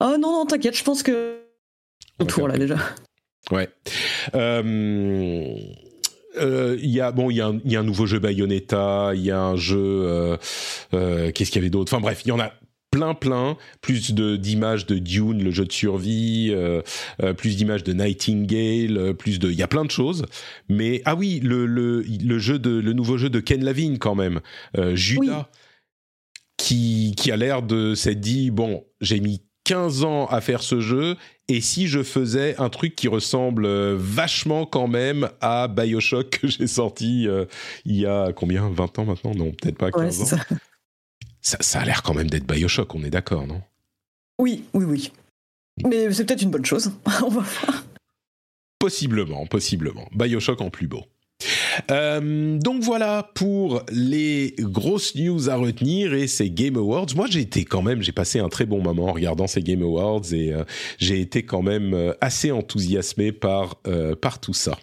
[0.00, 1.40] Oh non non t'inquiète, je pense que
[2.28, 2.76] tour là déjà.
[3.50, 3.68] Ouais.
[4.34, 5.54] Euh,
[6.38, 9.12] euh, il y a bon, il y, a un, y a un nouveau jeu Bayonetta,
[9.14, 10.36] il y a un jeu, euh,
[10.94, 11.92] euh, qu'est-ce qu'il y avait d'autre?
[11.92, 12.52] Enfin bref, il y en a
[12.90, 16.82] plein plein, plus de d'images de Dune, le jeu de survie, euh,
[17.22, 20.24] euh, plus d'images de Nightingale, plus de, il y a plein de choses.
[20.68, 24.14] Mais ah oui, le le, le jeu de le nouveau jeu de Ken Lavine quand
[24.14, 24.40] même,
[24.94, 25.48] Judas.
[26.58, 30.80] Qui, qui a l'air de s'être dit bon j'ai mis 15 ans à faire ce
[30.80, 31.16] jeu
[31.48, 36.48] et si je faisais un truc qui ressemble euh, vachement quand même à BioShock que
[36.48, 37.44] j'ai sorti euh,
[37.84, 38.68] il y a combien?
[38.68, 39.34] 20 ans maintenant?
[39.34, 40.24] Non, peut-être pas 15 ans.
[40.24, 40.38] Ça.
[41.60, 43.62] Ça, a l'air quand même d'être BioShock, on est d'accord, non?
[44.40, 45.12] Oui, oui, oui.
[45.86, 46.90] Mais c'est peut-être une bonne chose.
[47.22, 47.84] on va voir.
[48.80, 50.08] Possiblement, possiblement.
[50.12, 51.04] BioShock en plus beau.
[51.90, 57.06] Euh, donc voilà pour les grosses news à retenir et ces Game Awards.
[57.14, 59.82] Moi j'ai été quand même, j'ai passé un très bon moment en regardant ces Game
[59.82, 60.64] Awards et euh,
[60.98, 63.76] j'ai été quand même euh, assez enthousiasmé par,
[64.20, 64.78] par tout ça.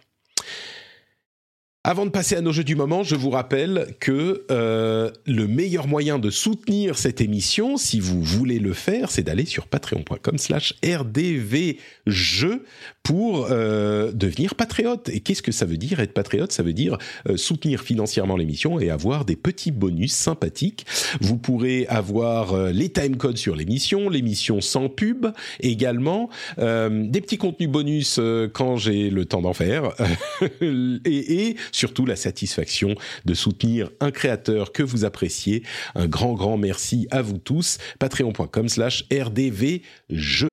[1.83, 6.17] Avant de passer à nos jeux du moment, je vous rappelle que le meilleur moyen
[6.17, 12.63] de soutenir cette émission, si vous voulez le faire, c'est d'aller sur patreon.com slash rdvjeux
[13.03, 15.09] pour euh, devenir patriote.
[15.09, 16.51] Et qu'est-ce que ça veut dire être patriote?
[16.51, 16.97] Ça veut dire
[17.29, 20.85] euh, soutenir financièrement l'émission et avoir des petits bonus sympathiques.
[21.19, 25.27] Vous pourrez avoir euh, les timecodes sur l'émission, l'émission sans pub
[25.59, 26.29] également,
[26.59, 29.91] euh, des petits contenus bonus euh, quand j'ai le temps d'en faire
[30.61, 32.95] et, et surtout la satisfaction
[33.25, 35.63] de soutenir un créateur que vous appréciez.
[35.95, 37.79] Un grand, grand merci à vous tous.
[37.99, 40.52] Patreon.com slash rdvjeux.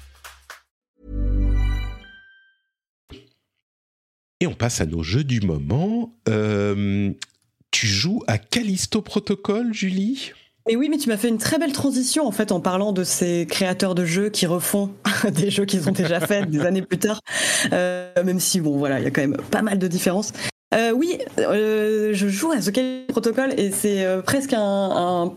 [4.41, 6.15] Et on passe à nos jeux du moment.
[6.27, 7.11] Euh,
[7.69, 10.33] tu joues à Callisto Protocol, Julie?
[10.67, 13.03] Et oui, mais tu m'as fait une très belle transition en fait en parlant de
[13.03, 14.91] ces créateurs de jeux qui refont
[15.31, 17.19] des jeux qu'ils ont déjà fait des années plus tard,
[17.71, 20.33] euh, même si bon voilà, il y a quand même pas mal de différences.
[20.73, 25.33] Euh, oui, je joue à The Callisto Protocol et c'est presque un,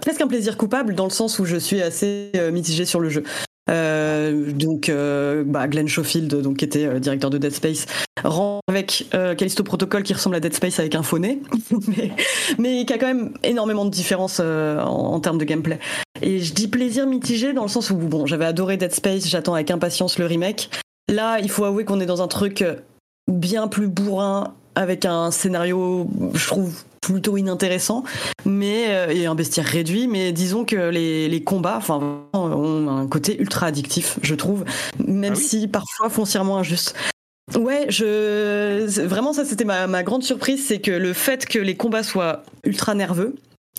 [0.00, 3.08] presque un plaisir coupable dans le sens où je suis assez euh, mitigé sur le
[3.08, 3.22] jeu.
[3.70, 7.86] Euh, donc, euh, bah, Glenn Schofield, donc qui était euh, directeur de Dead Space,
[8.22, 11.18] rend avec euh, Callisto Protocol qui ressemble à Dead Space avec un faux
[12.58, 15.78] mais, qui a quand même énormément de différences en, en, termes de gameplay.
[16.20, 19.54] Et je dis plaisir mitigé dans le sens où bon, j'avais adoré Dead Space, j'attends
[19.54, 20.70] avec impatience le remake.
[21.12, 22.64] Là, il faut avouer qu'on est dans un truc
[23.30, 28.04] bien plus bourrin avec un scénario, je trouve, plutôt inintéressant,
[28.44, 30.08] mais euh, et un bestiaire réduit.
[30.08, 34.64] Mais disons que les, les combats, enfin, ont un côté ultra addictif, je trouve,
[34.98, 36.94] même ah oui si parfois foncièrement injuste.
[37.54, 41.76] Ouais, je vraiment ça c'était ma, ma grande surprise, c'est que le fait que les
[41.76, 43.34] combats soient ultra nerveux,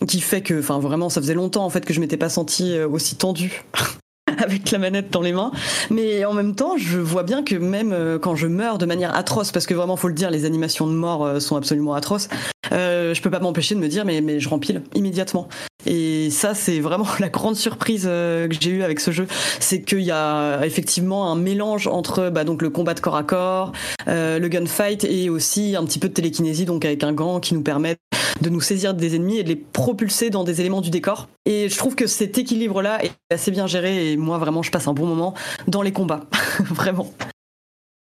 [0.08, 2.74] qui fait que, enfin vraiment, ça faisait longtemps en fait que je m'étais pas senti
[2.74, 3.64] euh, aussi tendu
[4.44, 5.52] avec la manette dans les mains.
[5.90, 9.16] Mais en même temps, je vois bien que même euh, quand je meurs de manière
[9.16, 12.28] atroce, parce que vraiment, faut le dire, les animations de mort euh, sont absolument atroces,
[12.72, 15.48] euh, je peux pas m'empêcher de me dire, mais, mais je rempile immédiatement.
[15.86, 19.28] Et ça, c'est vraiment la grande surprise euh, que j'ai eue avec ce jeu,
[19.60, 23.24] c'est qu'il y a effectivement un mélange entre bah, donc le combat de corps à
[23.24, 23.72] corps,
[24.08, 27.54] euh, le gunfight et aussi un petit peu de télékinésie, donc avec un gant qui
[27.54, 27.98] nous permet
[28.42, 31.30] de nous saisir des ennemis et de les propulser dans des éléments du décor.
[31.46, 34.88] Et je trouve que cet équilibre-là est assez bien géré et moi vraiment je passe
[34.88, 35.34] un bon moment
[35.68, 36.26] dans les combats,
[36.60, 37.14] vraiment.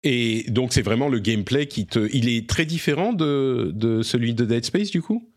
[0.04, 4.44] Et donc c'est vraiment le gameplay qui te, il est très différent de, celui de
[4.44, 5.28] Dead Space du coup?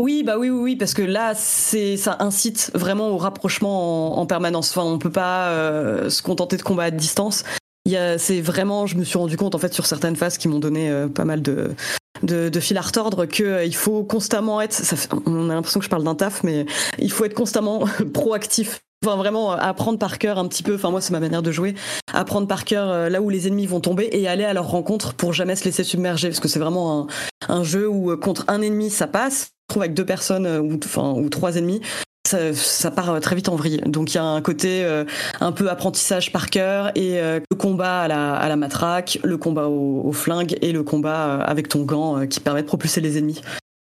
[0.00, 4.26] Oui, bah oui, oui, oui, parce que là, c'est ça incite vraiment au rapprochement en,
[4.26, 4.76] permanence.
[4.76, 7.44] Enfin, on peut pas euh, se contenter de combat à distance.
[7.86, 10.90] C'est vraiment, je me suis rendu compte en fait sur certaines phases qui m'ont donné
[10.90, 11.74] euh, pas mal de,
[12.22, 14.82] de, fil à retordre qu'il euh, il faut constamment être.
[15.26, 16.66] On a l'impression que je parle d'un taf, mais
[16.98, 20.74] il faut être constamment proactif Enfin, vraiment apprendre par cœur un petit peu.
[20.76, 21.74] Enfin, moi, c'est ma manière de jouer.
[22.12, 25.32] Apprendre par cœur là où les ennemis vont tomber et aller à leur rencontre pour
[25.32, 26.28] jamais se laisser submerger.
[26.28, 27.06] Parce que c'est vraiment
[27.48, 31.12] un, jeu où contre un ennemi, ça passe trouve avec deux personnes euh, ou, enfin,
[31.12, 31.80] ou trois ennemis,
[32.26, 33.80] ça, part euh, très vite en vrille.
[33.86, 35.04] Donc il y a un côté euh,
[35.40, 39.66] un peu apprentissage par cœur et le combat à la, à la, matraque, le combat
[39.68, 43.40] au, au, flingue et le combat avec ton gant qui permet de propulser les ennemis.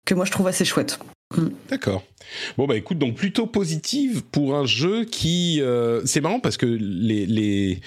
[0.05, 0.99] Que moi je trouve assez chouette.
[1.37, 1.49] Mm.
[1.69, 2.03] D'accord.
[2.57, 6.65] Bon bah écoute, donc plutôt positive pour un jeu qui, euh, c'est marrant parce que
[6.65, 7.79] les, les,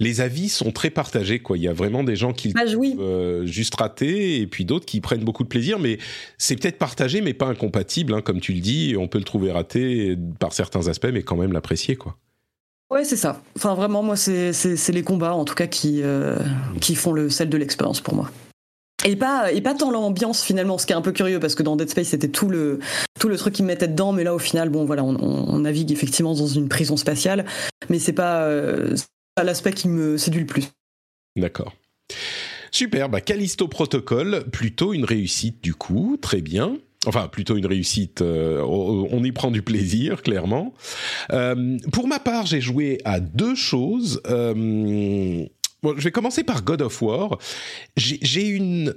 [0.00, 1.56] les avis sont très partagés quoi.
[1.56, 4.86] Il y a vraiment des gens qui bah, trouvent, euh, juste raté et puis d'autres
[4.86, 5.98] qui prennent beaucoup de plaisir, mais
[6.38, 8.96] c'est peut-être partagé mais pas incompatible, hein, comme tu le dis.
[8.98, 12.16] On peut le trouver raté par certains aspects, mais quand même l'apprécier quoi.
[12.90, 13.40] Ouais, c'est ça.
[13.56, 16.38] Enfin, vraiment, moi, c'est les combats, en tout cas, qui, euh,
[16.80, 18.30] qui font le sel de l'expérience pour moi.
[19.04, 21.62] Et pas, et pas tant l'ambiance finalement, ce qui est un peu curieux parce que
[21.62, 22.78] dans Dead Space c'était tout le,
[23.20, 25.92] tout le truc qui me mettait dedans, mais là au final, bon voilà, on, navigue
[25.92, 27.44] effectivement dans une prison spatiale,
[27.90, 28.94] mais c'est pas, euh,
[29.34, 30.68] pas l'aspect qui me séduit le plus.
[31.36, 31.74] D'accord.
[32.70, 36.78] Super, bah Callisto Protocol, plutôt une réussite du coup, très bien.
[37.06, 40.72] Enfin, plutôt une réussite, euh, on y prend du plaisir, clairement.
[41.32, 44.22] Euh, pour ma part, j'ai joué à deux choses.
[45.84, 47.38] Euh, je vais commencer par God of War.
[47.96, 48.94] J'ai une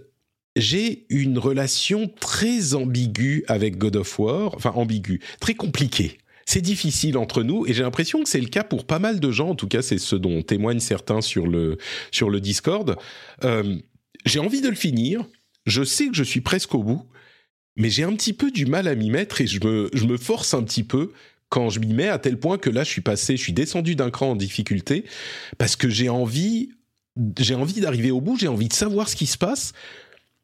[0.56, 6.18] j'ai une relation très ambiguë avec God of War, enfin ambiguë, très compliquée.
[6.48, 9.32] C'est difficile entre nous et j'ai l'impression que c'est le cas pour pas mal de
[9.32, 9.50] gens.
[9.50, 11.78] En tout cas, c'est ce dont témoignent certains sur le
[12.12, 12.98] sur le Discord.
[13.44, 13.78] Euh,
[14.26, 15.26] j'ai envie de le finir.
[15.66, 17.04] Je sais que je suis presque au bout,
[17.76, 20.18] mais j'ai un petit peu du mal à m'y mettre et je me je me
[20.18, 21.12] force un petit peu
[21.50, 23.96] quand je m'y mets à tel point que là je suis passé, je suis descendu
[23.96, 25.06] d'un cran en difficulté
[25.58, 26.72] parce que j'ai envie
[27.40, 29.74] j'ai envie d'arriver au bout, j'ai envie de savoir ce qui se passe,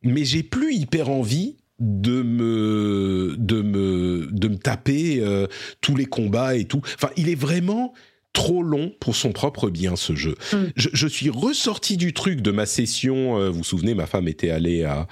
[0.04, 5.48] mais j'ai plus hyper envie de me de me de me taper euh,
[5.82, 6.82] tous les combats et tout.
[6.96, 7.94] Enfin, il est vraiment
[8.32, 10.36] trop long pour son propre bien ce jeu.
[10.54, 10.58] Mm.
[10.76, 13.38] Je, suis ressorti du truc de ma session.
[13.38, 15.08] Euh, vous vous souvenez, ma femme était allée à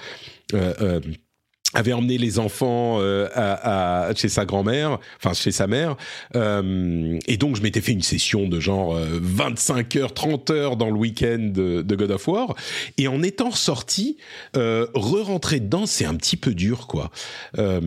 [0.54, 1.00] euh,
[1.74, 5.96] avait emmené les enfants euh, à, à, chez sa grand-mère, enfin chez sa mère,
[6.36, 10.78] euh, et donc je m'étais fait une session de genre 25 euh, heures, 30 heures
[10.78, 12.56] dans le week-end de, de, God of War,
[12.98, 14.18] et en étant sorti,
[14.58, 17.10] euh, re-rentrer dedans, c'est un petit peu dur, quoi.
[17.58, 17.80] Euh,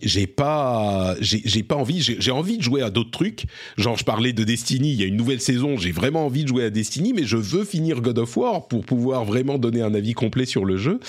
[0.00, 3.44] j'ai pas, j'ai pas envie, j'ai envie de jouer à d'autres trucs,
[3.76, 6.48] genre je parlais de Destiny, il y a une nouvelle saison, j'ai vraiment envie de
[6.48, 9.94] jouer à Destiny, mais je veux finir God of War pour pouvoir vraiment donner un
[9.94, 11.00] avis complet sur le jeu,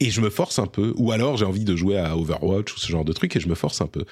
[0.00, 2.78] et je me force un peu, ou alors j'ai envie de jouer à Overwatch ou
[2.78, 4.04] ce genre de truc et je me force un peu.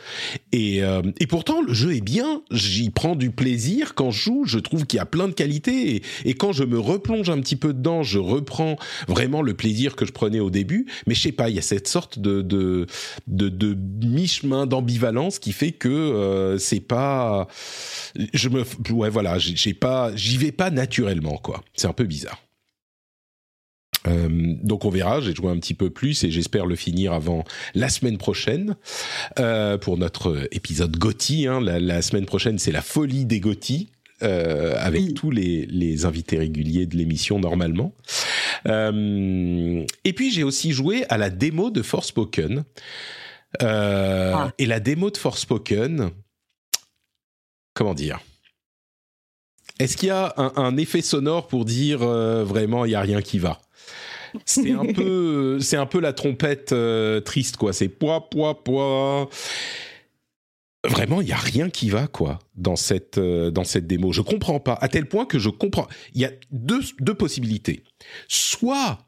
[0.53, 4.45] Et, euh, et pourtant, le jeu est bien, j'y prends du plaisir quand je joue,
[4.47, 7.41] je trouve qu'il y a plein de qualités et, et, quand je me replonge un
[7.41, 8.77] petit peu dedans, je reprends
[9.09, 11.63] vraiment le plaisir que je prenais au début, mais je sais pas, il y a
[11.63, 12.87] cette sorte de, de,
[13.27, 13.77] de,
[14.07, 17.49] mi-chemin d'ambivalence qui fait que euh, c'est pas...
[18.35, 18.65] Je me...
[18.91, 20.15] Ouais, voilà, j'ai pas...
[20.15, 21.63] J'y vais pas naturellement, quoi.
[21.75, 22.46] C'est un peu bizarre.
[24.07, 24.29] Euh,
[24.63, 27.45] donc on verra, j'ai joué un petit peu plus et j'espère le finir avant
[27.75, 28.77] la semaine prochaine
[29.39, 31.47] euh, pour notre épisode Gotti.
[31.47, 31.61] Hein.
[31.61, 33.91] La, semaine prochaine, c'est la folie des Gotti.
[34.23, 37.93] Euh, avec tous les, les, invités réguliers de l'émission normalement.
[38.65, 42.65] et puis j'ai aussi joué à la démo de Forspoken.
[43.61, 44.53] Ah.
[44.57, 46.13] Et la démo de Forspoken,
[47.75, 48.21] comment dire?
[49.79, 53.21] Est-ce qu'il y a un, un, effet sonore pour dire vraiment il y a rien
[53.21, 53.61] qui va?
[54.45, 57.73] C'est un peu, c'est un peu la trompette euh, triste, quoi.
[57.73, 59.29] C'est poids, poids, poids.
[60.85, 64.13] Vraiment, il y a rien qui va, quoi, dans cette euh, dans cette démo.
[64.13, 65.89] Je comprends pas, à tel point que je comprends.
[66.15, 67.83] Il y a deux deux possibilités.
[68.29, 68.99] Soit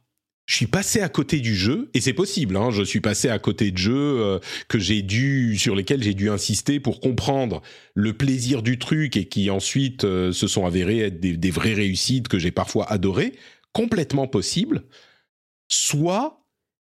[0.47, 2.57] je suis passé à côté du jeu et c'est possible.
[2.57, 6.15] Hein, je suis passé à côté de jeux euh, que j'ai dû sur lesquels j'ai
[6.15, 7.61] dû insister pour comprendre
[7.95, 12.29] le plaisir du truc et qui ensuite se sont avérés être des, des vraies réussites
[12.29, 13.35] que j'ai parfois adorées.
[13.75, 14.85] Complètement possible
[15.69, 16.39] soit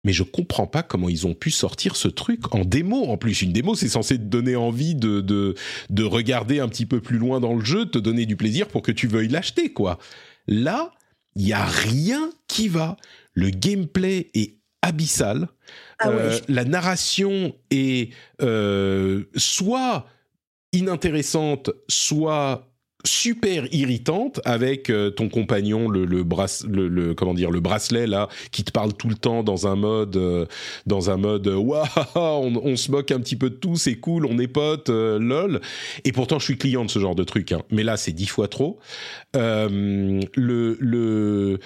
[0.03, 3.05] mais je comprends pas comment ils ont pu sortir ce truc en démo.
[3.07, 5.55] En plus, une démo, c'est censé te donner envie de, de,
[5.89, 8.81] de, regarder un petit peu plus loin dans le jeu, te donner du plaisir pour
[8.81, 9.99] que tu veuilles l'acheter, quoi.
[10.47, 10.93] Là,
[11.35, 12.95] il y a rien qui va.
[13.33, 15.49] Le gameplay est abyssal.
[15.99, 20.07] Ah euh, la narration est euh, soit
[20.71, 22.68] inintéressante, soit
[23.05, 26.23] super irritante avec euh, ton compagnon le le,
[26.87, 30.17] le, comment dire le bracelet là qui te parle tout le temps dans un mode
[30.17, 30.45] euh,
[30.85, 31.85] dans un mode waouh
[32.15, 35.17] on, on, se moque un petit peu de tout c'est cool on est potes euh,
[35.17, 35.61] lol
[36.03, 37.61] et pourtant je suis client de ce genre de truc hein.
[37.71, 38.79] mais là c'est dix fois trop
[39.33, 41.59] le le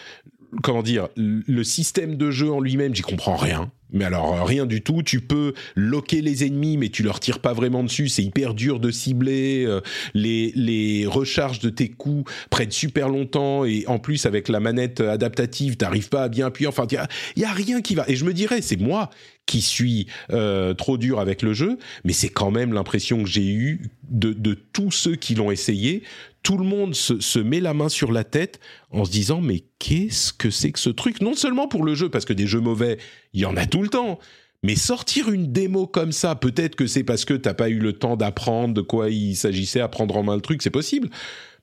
[0.62, 4.66] comment dire le système de jeu en lui-même j'y comprends rien mais alors euh, rien
[4.66, 5.04] du tout.
[5.04, 8.10] Tu peux loquer les ennemis, mais tu leur tires pas vraiment dessus.
[8.10, 9.64] C'est hyper dur de cibler.
[9.66, 9.80] Euh,
[10.14, 15.00] les les recharges de tes coups prennent super longtemps et en plus avec la manette
[15.00, 16.68] adaptative, t'arrives pas à bien appuyer.
[16.68, 16.88] Enfin,
[17.36, 18.04] il y, a rien qui va.
[18.08, 19.12] Et je me dirais, c'est moi
[19.46, 23.52] qui suis euh, trop dur avec le jeu, mais c'est quand même l'impression que j'ai
[23.52, 26.04] eue de, de tous ceux qui l'ont essayé
[26.44, 28.60] tout le monde se, se, met la main sur la tête
[28.92, 31.22] en se disant mais qu'est-ce que c'est que ce truc?
[31.22, 32.98] Non seulement pour le jeu, parce que des jeux mauvais,
[33.32, 34.20] il y en a tout le temps.
[34.62, 37.94] Mais sortir une démo comme ça, peut-être que c'est parce que t'as pas eu le
[37.94, 41.10] temps d'apprendre de quoi il s'agissait, à prendre en main le truc, c'est possible.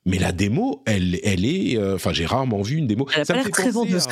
[0.04, 1.78] Mais la démo, elle, elle est.
[1.78, 3.06] Euh, enfin, j'ai rarement vu une démo.
[3.14, 4.06] Elle a ça pas l'air très vendeuse.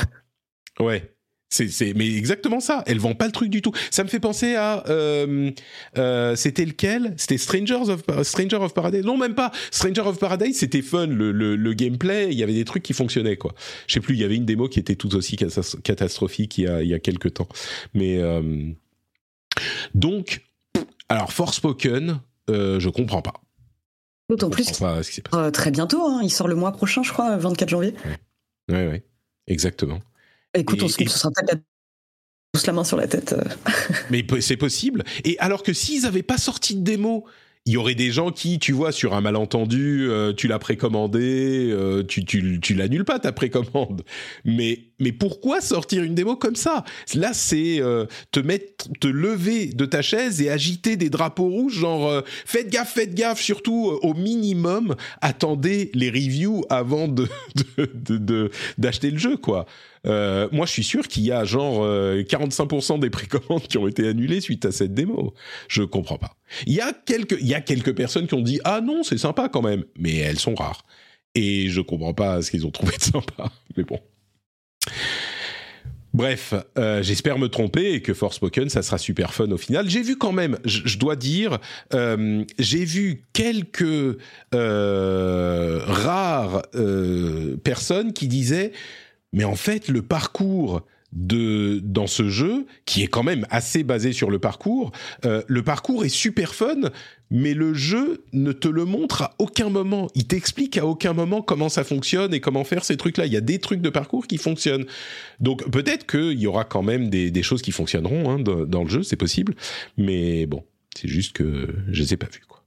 [0.81, 1.15] Ouais.
[1.51, 2.83] C'est, c'est, mais exactement ça.
[2.87, 3.73] Elle vend pas le truc du tout.
[3.91, 5.51] Ça me fait penser à, euh,
[5.97, 7.15] euh, c'était lequel?
[7.17, 9.03] C'était Strangers of Stranger of Paradise.
[9.03, 9.51] Non, même pas.
[9.71, 11.07] Stranger of Paradise, c'était fun.
[11.07, 13.55] Le, le, le, gameplay, il y avait des trucs qui fonctionnaient quoi.
[13.87, 14.15] Je sais plus.
[14.15, 16.95] Il y avait une démo qui était tout aussi catastrophique il y a il y
[16.95, 17.49] a quelques temps.
[17.95, 18.67] Mais euh,
[19.95, 20.43] donc,
[21.09, 23.35] alors Forspoken, je comprends pas.
[24.29, 24.71] D'autant plus.
[25.31, 26.07] Pas très bientôt.
[26.07, 26.21] Hein.
[26.23, 27.95] Il sort le mois prochain, je crois, 24 janvier.
[28.69, 29.03] Ouais, ouais, ouais.
[29.47, 30.01] exactement.
[30.55, 31.63] Écoute, on se, sera peut-être
[32.53, 33.35] tous la main sur la tête.
[33.35, 33.43] Euh.
[34.11, 35.05] Mais c'est possible.
[35.25, 37.27] Et alors que s'ils n'avaient pas sorti de démo,
[37.67, 41.69] il y aurait des gens qui, tu vois, sur un malentendu, euh, tu l'as précommandé,
[41.71, 44.05] euh, tu, tu, tu l'annules pas ta précommande.
[44.47, 46.85] Mais, mais pourquoi sortir une démo comme ça?
[47.15, 47.83] Là, c'est
[48.33, 52.95] te mettre, te lever de ta chaise et agiter des drapeaux rouges, genre faites gaffe,
[52.95, 57.29] faites gaffe, surtout au minimum, attendez les reviews avant de
[58.79, 59.67] d'acheter le jeu, quoi.
[60.07, 63.89] Euh, moi, je suis sûr qu'il y a genre 45% euh, des précommandes qui ont
[63.89, 65.35] été annulées suite à cette démo.
[65.69, 66.37] Je comprends pas.
[66.67, 69.19] Il y a quelques, il y a quelques personnes qui ont dit ah non, c'est
[69.19, 70.85] sympa quand même, mais elles sont rares.
[71.35, 73.51] Et je comprends pas ce qu'ils ont trouvé de sympa.
[73.77, 74.01] Mais bon.
[76.15, 79.91] Bref, euh, j'espère me tromper et que Forspoken, ça sera super fun au final.
[79.91, 81.59] J'ai vu quand même, je dois dire,
[81.93, 84.19] euh, j'ai vu quelques
[85.83, 86.63] rares
[87.63, 88.73] personnes qui disaient
[89.33, 94.13] mais en fait, le parcours de dans ce jeu, qui est quand même assez basé
[94.13, 94.93] sur le parcours,
[95.25, 96.91] euh, le parcours est super fun,
[97.31, 100.09] mais le jeu ne te le montre à aucun moment.
[100.15, 103.27] Il t'explique à aucun moment comment ça fonctionne et comment faire ces trucs-là.
[103.27, 104.87] Il y a des trucs de parcours qui fonctionnent.
[105.41, 108.89] Donc peut-être qu'il y aura quand même des, des choses qui fonctionneront hein, dans, le
[108.89, 109.55] jeu, c'est possible.
[109.97, 110.65] Mais bon,
[110.95, 112.45] c'est juste que je les ai pas vus.
[112.47, 112.58] Quoi.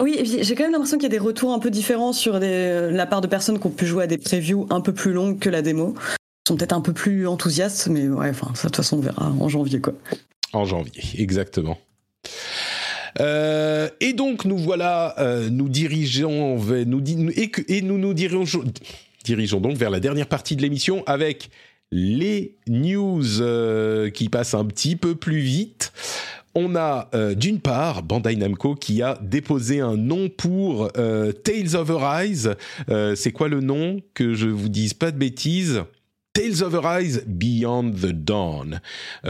[0.00, 3.06] Oui, j'ai quand même l'impression qu'il y a des retours un peu différents sur la
[3.06, 5.50] part de personnes qui ont pu jouer à des previews un peu plus longues que
[5.50, 5.94] la démo.
[5.98, 9.30] Ils sont peut-être un peu plus enthousiastes, mais ouais, enfin, de toute façon, on verra
[9.30, 9.94] en janvier, quoi.
[10.52, 11.78] En janvier, exactement.
[13.20, 18.64] Euh, et donc nous voilà, euh, nous dirigeons nous et, et, nous nous dirigeons,
[19.24, 21.48] dirigeons donc vers la dernière partie de l'émission avec
[21.92, 25.92] les news euh, qui passent un petit peu plus vite
[26.56, 31.76] on a euh, d'une part Bandai Namco qui a déposé un nom pour euh, Tales
[31.76, 32.56] of Arise.
[32.88, 35.82] Euh, c'est quoi le nom Que je vous dise pas de bêtises?
[36.32, 38.80] Tales of Arise Beyond the Dawn.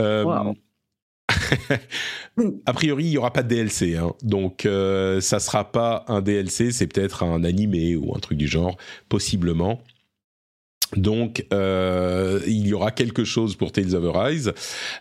[2.66, 4.12] a priori, il y aura pas de DLC, hein.
[4.22, 8.76] donc ça sera pas un DLC, c'est peut-être un animé ou un truc du genre,
[9.08, 9.82] possiblement.
[10.96, 14.52] Donc, euh, il y aura quelque chose pour Tales of Arise.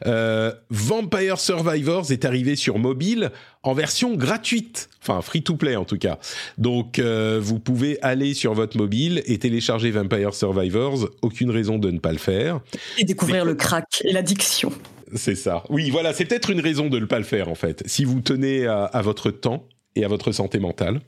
[0.05, 3.31] Euh, Vampire Survivors est arrivé sur mobile
[3.63, 6.19] en version gratuite, enfin free-to-play en tout cas.
[6.57, 11.09] Donc, euh, vous pouvez aller sur votre mobile et télécharger Vampire Survivors.
[11.21, 12.59] Aucune raison de ne pas le faire.
[12.97, 14.71] Et découvrir le crack et l'addiction.
[15.13, 15.63] C'est ça.
[15.69, 17.83] Oui, voilà, c'est peut-être une raison de ne pas le faire en fait.
[17.85, 20.99] Si vous tenez à votre temps et à votre santé mentale.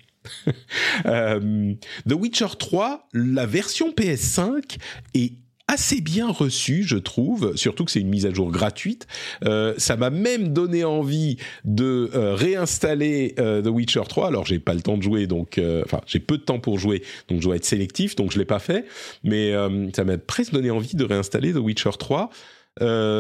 [1.05, 1.73] Euh,
[2.09, 4.77] The Witcher 3, la version PS5
[5.13, 5.33] est
[5.67, 9.05] assez bien reçue, je trouve, surtout que c'est une mise à jour gratuite.
[9.43, 14.27] Euh, ça m'a même donné envie de euh, réinstaller The Witcher 3.
[14.27, 17.03] Alors j'ai pas le temps de jouer, donc enfin j'ai peu de temps pour jouer,
[17.27, 18.85] donc je dois être sélectif, donc je l'ai pas fait.
[19.23, 19.53] Mais
[19.93, 22.29] ça m'a presque donné envie de réinstaller The Witcher 3.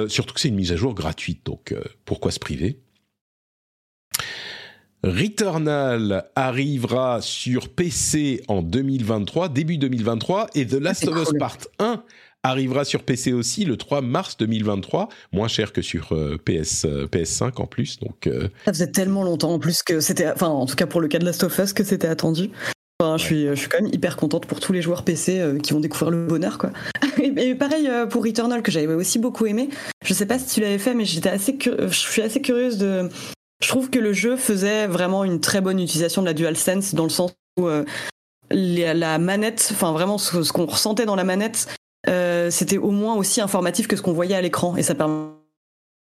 [0.07, 2.79] surtout que c'est une mise à jour gratuite, donc pourquoi se priver?
[5.03, 12.03] Returnal arrivera sur PC en 2023, début 2023, et The Last of Us Part 1
[12.43, 16.07] arrivera sur PC aussi le 3 mars 2023, moins cher que sur
[16.45, 17.99] PS PS5 en plus.
[17.99, 18.29] Donc
[18.65, 21.19] ça faisait tellement longtemps en plus que c'était, enfin en tout cas pour le cas
[21.19, 22.49] de Last of Us que c'était attendu.
[22.99, 25.73] Enfin, je, suis, je suis quand même hyper contente pour tous les joueurs PC qui
[25.73, 26.71] vont découvrir le bonheur, quoi.
[27.21, 29.69] et, pareil pour Returnal, que j'avais aussi beaucoup aimé.
[30.03, 33.07] Je sais pas si tu l'avais fait, mais j'étais assez, je suis assez curieuse de,
[33.59, 37.03] je trouve que le jeu faisait vraiment une très bonne utilisation de la DualSense dans
[37.03, 37.85] le sens où euh,
[38.51, 41.67] la manette, enfin vraiment ce, qu'on ressentait dans la manette,
[42.07, 45.25] euh, c'était au moins aussi informatif que ce qu'on voyait à l'écran et ça permet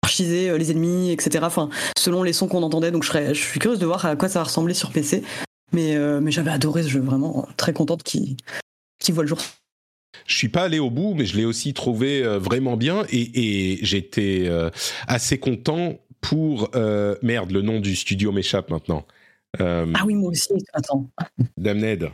[0.03, 1.44] d'archiser euh, les ennemis, etc.
[1.44, 2.92] Enfin, selon les sons qu'on entendait.
[2.92, 5.22] Donc je, serais, je suis curieuse de voir à quoi ça va ressembler sur PC.
[5.72, 8.36] Mais, mais j'avais adoré ce jeu, vraiment très contente qu'il
[9.11, 9.38] voit le jour.
[10.26, 13.78] Je suis pas allé au bout, mais je l'ai aussi trouvé vraiment bien et, et
[13.84, 14.51] j'étais
[15.07, 19.06] assez content pour euh, merde, le nom du studio m'échappe maintenant.
[19.60, 20.52] Euh, ah oui, moi aussi.
[20.72, 21.10] Attends.
[21.56, 22.10] Damned.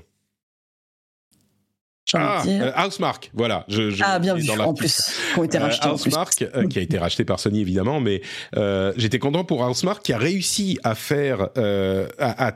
[2.15, 3.65] Ah, euh, Housemark, voilà.
[3.69, 5.89] Je, je ah, bien vu, en plus, qui ont été rachetés.
[5.89, 6.33] Housemark,
[6.71, 8.23] qui a été racheté par Sony évidemment, mais
[8.97, 12.53] j'étais content pour Housemark qui a réussi à faire, à, à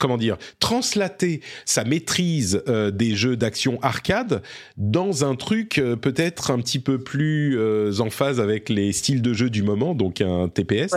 [0.00, 4.42] comment dire, translater sa maîtrise euh, des jeux d'action arcade
[4.76, 9.22] dans un truc euh, peut-être un petit peu plus euh, en phase avec les styles
[9.22, 10.92] de jeu du moment, donc un TPS.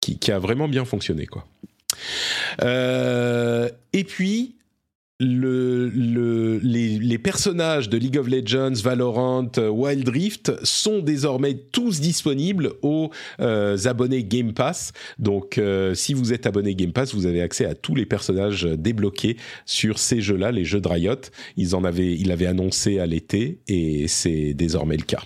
[0.00, 1.44] qui, qui, a vraiment bien fonctionné, quoi.
[2.62, 4.56] et puis,
[5.20, 12.00] le, le, les, personnages de League of Legends, Valorant, euh, Wild Rift sont désormais tous
[12.00, 13.10] disponibles aux
[13.40, 14.92] euh, abonnés Game Pass.
[15.18, 18.64] Donc, euh, si vous êtes abonné Game Pass, vous avez accès à tous les personnages
[18.64, 21.14] débloqués sur ces jeux-là, les jeux de Riot.
[21.58, 25.20] Ils en avaient, ils l'avaient annoncé à l'été et c'est désormais le cas.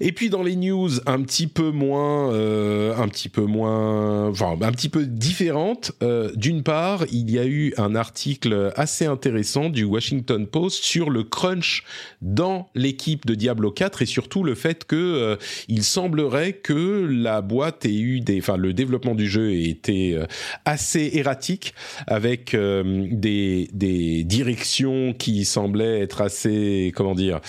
[0.00, 4.56] Et puis dans les news un petit peu moins, euh, un petit peu moins, enfin
[4.60, 5.92] un petit peu différentes.
[6.02, 11.10] Euh, D'une part, il y a eu un article assez intéressant du Washington Post sur
[11.10, 11.84] le crunch
[12.20, 15.36] dans l'équipe de Diablo 4 et surtout le fait que euh,
[15.68, 20.14] il semblerait que la boîte ait eu des, enfin le développement du jeu ait été
[20.14, 20.26] euh,
[20.64, 21.74] assez erratique
[22.06, 27.40] avec euh, des, des directions qui semblaient être assez, comment dire,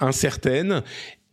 [0.00, 0.35] incertaines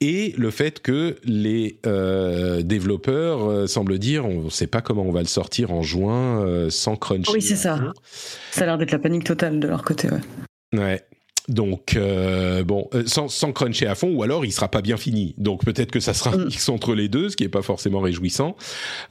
[0.03, 5.03] et le fait que les euh, développeurs euh, semblent dire on ne sait pas comment
[5.03, 7.29] on va le sortir en juin euh, sans crunch.
[7.31, 7.79] Oui, c'est ça.
[8.51, 10.09] Ça a l'air d'être la panique totale de leur côté.
[10.09, 10.79] Ouais.
[10.79, 11.01] Ouais.
[11.49, 14.95] Donc euh, bon, euh, sans, sans, cruncher à fond, ou alors il sera pas bien
[14.95, 15.35] fini.
[15.37, 16.45] Donc peut-être que ça sera un mm.
[16.45, 18.55] mix entre les deux, ce qui est pas forcément réjouissant.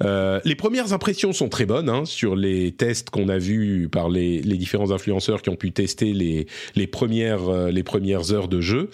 [0.02, 4.08] Euh, les premières impressions sont très bonnes hein, sur les tests qu'on a vus par
[4.08, 8.48] les, les, différents influenceurs qui ont pu tester les, les premières euh, les premières heures
[8.48, 8.88] de jeu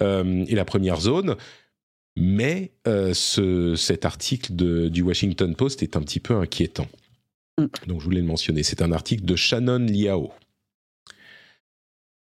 [0.00, 1.36] et la première zone.
[2.16, 6.86] Mais ce, cet article de, du Washington Post est un petit peu inquiétant.
[7.58, 7.66] Mm.
[7.86, 8.62] Donc je voulais le mentionner.
[8.62, 10.30] C'est un article de Shannon Liao.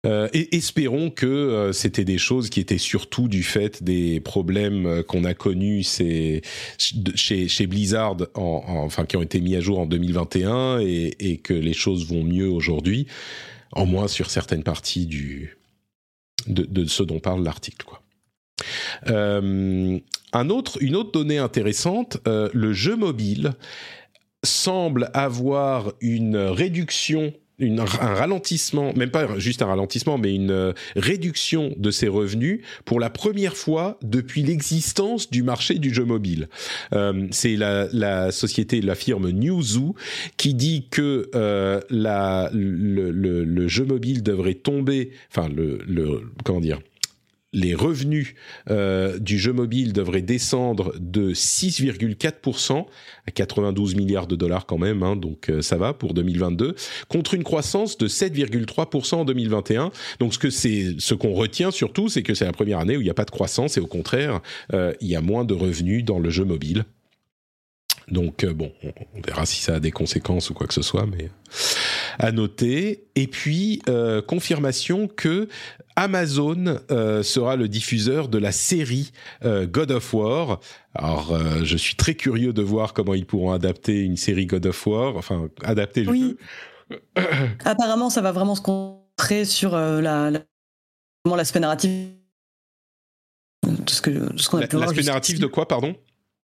[0.06, 4.86] Euh, et espérons que euh, c'était des choses qui étaient surtout du fait des problèmes
[4.86, 6.42] euh, qu'on a connus chez,
[7.16, 11.54] chez Blizzard, en, enfin qui ont été mis à jour en 2021 et, et que
[11.54, 13.08] les choses vont mieux aujourd'hui,
[13.72, 15.58] en moins sur certaines parties du
[16.48, 18.02] de, de ce dont parle l'article, quoi.
[19.08, 20.00] Euh,
[20.34, 23.54] un autre, une autre donnée intéressante, le jeu mobile
[24.44, 30.74] semble avoir une réduction une, un ralentissement, même pas juste un ralentissement, mais une euh,
[30.96, 36.50] réduction de ses revenus pour la première fois depuis l'existence du marché du jeu mobile.
[36.94, 39.96] Euh, c'est la, la, société, la firme Newzoo
[40.38, 46.22] qui dit que euh, la, le, le, le, jeu mobile devrait tomber, enfin le, le
[46.44, 46.80] comment dire,
[47.54, 48.34] les revenus
[48.70, 52.86] euh, du jeu mobile devraient descendre de 6,4%
[53.28, 56.76] à 92 milliards de dollars quand même, hein, donc euh, ça va pour 2022,
[57.08, 59.92] contre une croissance de 7,3% en 2021.
[60.20, 63.02] Donc ce que c'est, ce qu'on retient surtout, c'est que c'est la première année où
[63.02, 64.42] il n'y a pas de croissance et au contraire,
[64.74, 66.86] euh, il y a moins de revenus dans le jeu mobile.
[68.10, 68.70] Donc bon,
[69.16, 71.30] on, verra si ça a des conséquences ou quoi que ce soit, mais
[72.20, 73.06] à noter.
[73.16, 73.82] Et puis
[74.28, 75.48] confirmation que
[75.96, 79.12] Amazon euh, sera le diffuseur de la série
[79.44, 80.60] God of War.
[80.96, 84.88] Alors je suis très curieux de voir comment ils pourront adapter une série God of
[84.88, 86.38] War, enfin adapter le oui.
[87.66, 90.32] Apparemment, ça va vraiment se concentrer sur la,
[91.26, 91.92] l'aspect narratif
[93.64, 95.96] de ce que ce qu'on a L'aspect narratif de quoi, pardon?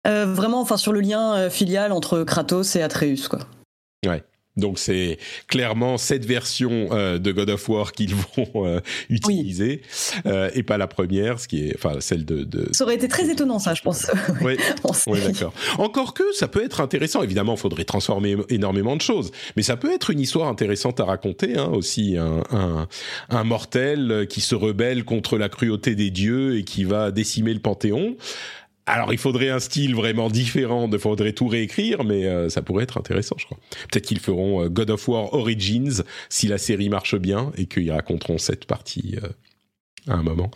[0.06, 3.40] Euh, vraiment, enfin, sur le lien euh, filial entre Kratos et Atreus, quoi.
[4.06, 4.24] Ouais.
[4.58, 8.80] Donc c'est clairement cette version euh, de God of War qu'ils vont euh,
[9.10, 9.82] utiliser
[10.26, 12.70] euh, et pas la première, ce qui est enfin celle de, de...
[12.72, 14.08] Ça aurait été très étonnant ça, je pense.
[14.42, 14.58] oui,
[15.08, 15.54] oui d'accord.
[15.78, 17.22] Encore que ça peut être intéressant.
[17.22, 21.06] Évidemment, il faudrait transformer énormément de choses, mais ça peut être une histoire intéressante à
[21.06, 22.18] raconter hein, aussi.
[22.18, 22.88] Un, un,
[23.30, 27.60] un mortel qui se rebelle contre la cruauté des dieux et qui va décimer le
[27.60, 28.16] panthéon.
[28.88, 32.84] Alors, il faudrait un style vraiment différent, il faudrait tout réécrire, mais euh, ça pourrait
[32.84, 33.58] être intéressant, je crois.
[33.92, 37.92] Peut-être qu'ils feront euh, God of War Origins si la série marche bien et qu'ils
[37.92, 39.30] raconteront cette partie euh,
[40.08, 40.52] à un moment.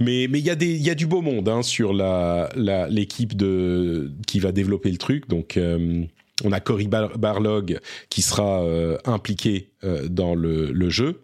[0.00, 3.34] Mais mais il y a y a du beau monde hein, sur l'équipe
[4.26, 5.28] qui va développer le truc.
[5.28, 5.56] Donc
[6.44, 7.78] on a Cory Barlog
[8.10, 8.64] qui sera
[9.04, 9.70] impliqué
[10.10, 11.22] dans le, le jeu.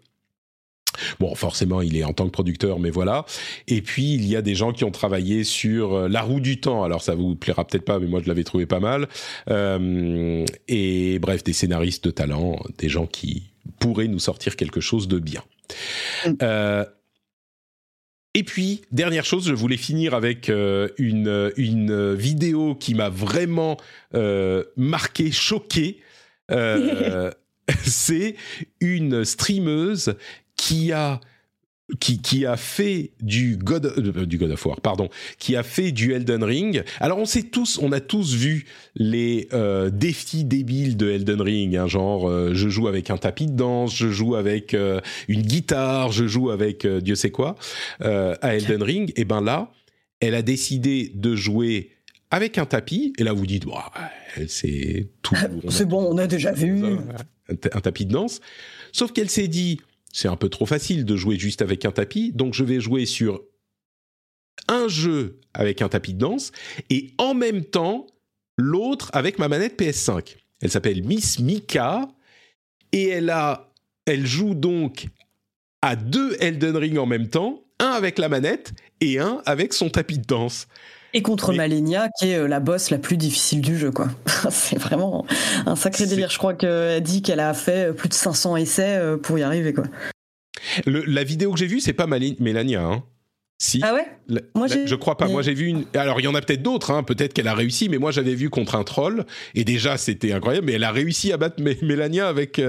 [1.20, 3.24] Bon, forcément, il est en tant que producteur, mais voilà.
[3.68, 6.60] Et puis, il y a des gens qui ont travaillé sur euh, La roue du
[6.60, 6.84] temps.
[6.84, 9.08] Alors, ça vous plaira peut-être pas, mais moi, je l'avais trouvé pas mal.
[9.50, 13.44] Euh, et bref, des scénaristes de talent, des gens qui
[13.78, 15.42] pourraient nous sortir quelque chose de bien.
[16.26, 16.32] Mm.
[16.42, 16.84] Euh,
[18.34, 23.76] et puis, dernière chose, je voulais finir avec une, une vidéo qui m'a vraiment
[24.76, 26.00] marqué, choqué.
[27.84, 28.36] c'est
[28.80, 30.16] une streameuse
[30.56, 31.20] qui a
[32.00, 35.08] qui, qui, a fait du God, euh, du God of War, pardon,
[35.38, 36.82] qui a fait du Elden Ring.
[36.98, 38.64] Alors on sait tous, on a tous vu
[38.94, 43.46] les euh, défis débiles de Elden Ring, hein, genre euh, je joue avec un tapis
[43.46, 44.74] de danse, je joue avec
[45.28, 47.56] une guitare, je joue avec Dieu sait quoi
[48.00, 49.12] à Elden Ring.
[49.16, 49.70] Et ben là,
[50.20, 51.90] elle a décidé de jouer
[52.30, 53.12] avec un tapis.
[53.18, 53.64] Et là vous dites,
[54.48, 55.36] c'est tout.
[55.68, 56.82] c'est bon, on a déjà vu
[57.48, 58.40] un tapis de danse.
[58.92, 59.80] Sauf qu'elle s'est dit
[60.14, 63.04] c'est un peu trop facile de jouer juste avec un tapis, donc je vais jouer
[63.04, 63.42] sur
[64.68, 66.52] un jeu avec un tapis de danse
[66.88, 68.06] et en même temps
[68.56, 70.36] l'autre avec ma manette PS5.
[70.62, 72.08] Elle s'appelle Miss Mika
[72.92, 73.72] et elle a,
[74.06, 75.08] elle joue donc
[75.82, 79.90] à deux Elden Ring en même temps, un avec la manette et un avec son
[79.90, 80.68] tapis de danse.
[81.16, 84.08] Et contre Malenia, qui est euh, la boss la plus difficile du jeu, quoi.
[84.50, 85.24] c'est vraiment
[85.64, 86.28] un sacré délire.
[86.28, 89.44] Je crois qu'elle dit qu'elle a fait euh, plus de 500 essais euh, pour y
[89.44, 89.84] arriver, quoi.
[90.86, 93.04] la vidéo que j'ai vue, c'est pas Mélania, hein.
[93.62, 93.80] Si.
[93.84, 94.06] Ah ouais?
[94.56, 95.28] Moi, Je crois pas.
[95.28, 95.84] Moi, j'ai vu une.
[95.94, 96.90] Alors, il y en a peut-être d'autres.
[96.90, 97.04] Hein.
[97.04, 99.24] Peut-être qu'elle a réussi, mais moi, j'avais vu contre un troll.
[99.54, 100.66] Et déjà, c'était incroyable.
[100.66, 102.60] Mais elle a réussi à battre Mélania avec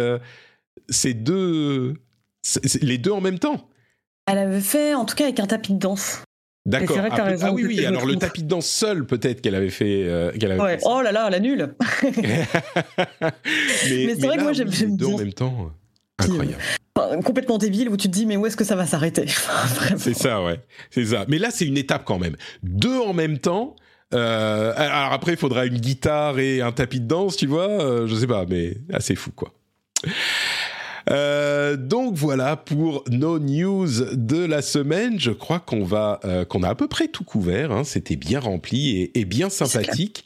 [0.89, 1.95] ces deux.
[2.81, 3.67] Les deux en même temps.
[4.27, 6.22] Elle avait fait, en tout cas, avec un tapis de danse.
[6.65, 6.97] D'accord.
[6.99, 7.85] Ah, ah, oui, oui.
[7.85, 10.03] Alors le tapis de danse seul, peut-être qu'elle avait fait.
[10.05, 10.79] Euh, ouais.
[10.83, 11.75] Oh là là, la nulle.
[12.03, 12.47] mais,
[13.83, 15.71] mais c'est vrai que moi j'aime deux en même temps.
[16.17, 16.57] Incroyable.
[17.23, 19.25] complètement débile où tu te dis mais où est-ce que ça va s'arrêter
[19.97, 20.59] C'est ça, ouais.
[20.89, 21.25] C'est ça.
[21.27, 22.35] Mais là, c'est une étape quand même.
[22.63, 23.75] Deux en même temps.
[24.13, 27.69] Euh, alors après, il faudra une guitare et un tapis de danse, tu vois.
[27.69, 29.53] Euh, je sais pas, mais assez fou, quoi.
[31.10, 35.19] Euh, donc voilà pour nos news de la semaine.
[35.19, 37.72] Je crois qu'on va, euh, qu'on a à peu près tout couvert.
[37.72, 37.84] Hein.
[37.84, 40.26] C'était bien rempli et, bien sympathique.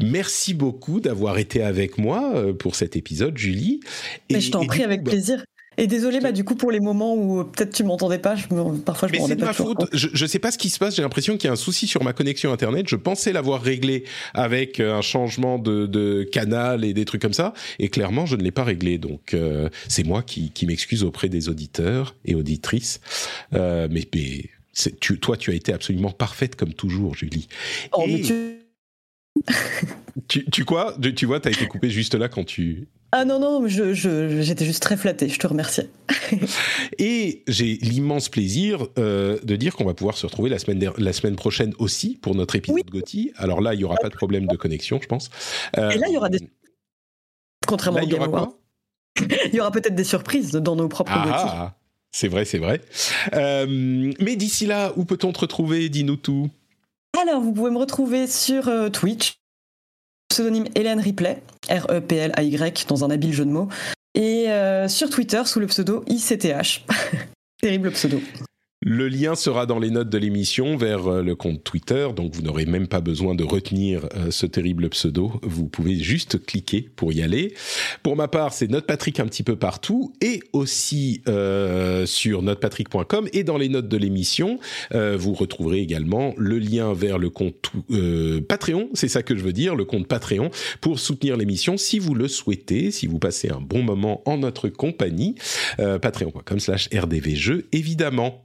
[0.00, 3.80] Merci beaucoup d'avoir été avec moi euh, pour cet épisode, Julie.
[4.28, 5.44] Et, je t'en prie, avec bah, plaisir.
[5.78, 8.46] Et désolé, bah, du coup, pour les moments où peut-être tu m'entendais pas, je
[8.80, 9.78] parfois je Mais c'est de ma faute.
[9.92, 10.96] Je, ne sais pas ce qui se passe.
[10.96, 12.88] J'ai l'impression qu'il y a un souci sur ma connexion Internet.
[12.88, 14.02] Je pensais l'avoir réglé
[14.34, 17.54] avec euh, un changement de, canal et des trucs comme ça.
[17.78, 18.98] Et clairement, je ne l'ai pas réglé.
[18.98, 23.00] Donc, euh, c'est moi qui, m'excuse auprès des auditeurs et auditrices.
[23.54, 24.02] Euh, mais,
[25.00, 27.46] tu, toi, tu as été absolument parfaite comme toujours, Julie.
[27.92, 28.34] Oh, mais tu...
[30.28, 30.44] tu...
[30.50, 30.96] tu, quoi?
[31.14, 34.64] Tu vois, tu as été coupé juste là quand tu ah non, non, j'étais je,
[34.64, 35.88] juste très flatté, je te remercie.
[36.98, 41.12] et j'ai l'immense plaisir euh, de dire qu'on va pouvoir se retrouver la semaine, la
[41.14, 43.32] semaine prochaine aussi pour notre épisode oui.
[43.36, 45.30] Alors là, il n'y aura pas de problème de connexion, je pense.
[45.78, 46.50] Euh, et là, il y aura des...
[47.66, 48.50] Contrairement y aura
[49.46, 51.76] Il y aura peut-être des surprises dans nos propres ah,
[52.12, 52.82] C'est vrai, c'est vrai.
[53.32, 55.88] Euh, mais d'ici là, où peut-on te retrouver?
[55.88, 56.50] Dis-nous tout.
[57.18, 59.38] Alors, vous pouvez me retrouver sur Twitch,
[60.38, 63.68] pseudonyme Hélène Ripley, R-E-P-L-A-Y, dans un habile jeu de mots,
[64.14, 66.84] et euh, sur Twitter sous le pseudo ICTH.
[67.60, 68.20] Terrible pseudo.
[68.80, 72.42] Le lien sera dans les notes de l'émission vers euh, le compte Twitter, donc vous
[72.42, 75.32] n'aurez même pas besoin de retenir euh, ce terrible pseudo.
[75.42, 77.54] Vous pouvez juste cliquer pour y aller.
[78.04, 83.42] Pour ma part, c'est Notepatrick un petit peu partout et aussi euh, sur notepatrick.com et
[83.42, 84.60] dans les notes de l'émission,
[84.94, 87.72] euh, vous retrouverez également le lien vers le compte
[88.48, 88.90] Patreon.
[88.94, 92.28] C'est ça que je veux dire, le compte Patreon pour soutenir l'émission si vous le
[92.28, 95.34] souhaitez, si vous passez un bon moment en notre compagnie.
[95.78, 98.44] Patreon.com/slash rdvjeux évidemment.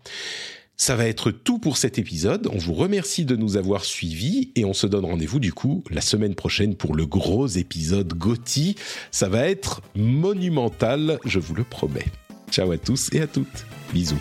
[0.75, 2.49] Ça va être tout pour cet épisode.
[2.51, 6.01] On vous remercie de nous avoir suivis et on se donne rendez-vous du coup la
[6.01, 8.75] semaine prochaine pour le gros épisode Gotti.
[9.11, 12.07] Ça va être monumental, je vous le promets.
[12.51, 13.65] Ciao à tous et à toutes.
[13.93, 14.19] Bisous.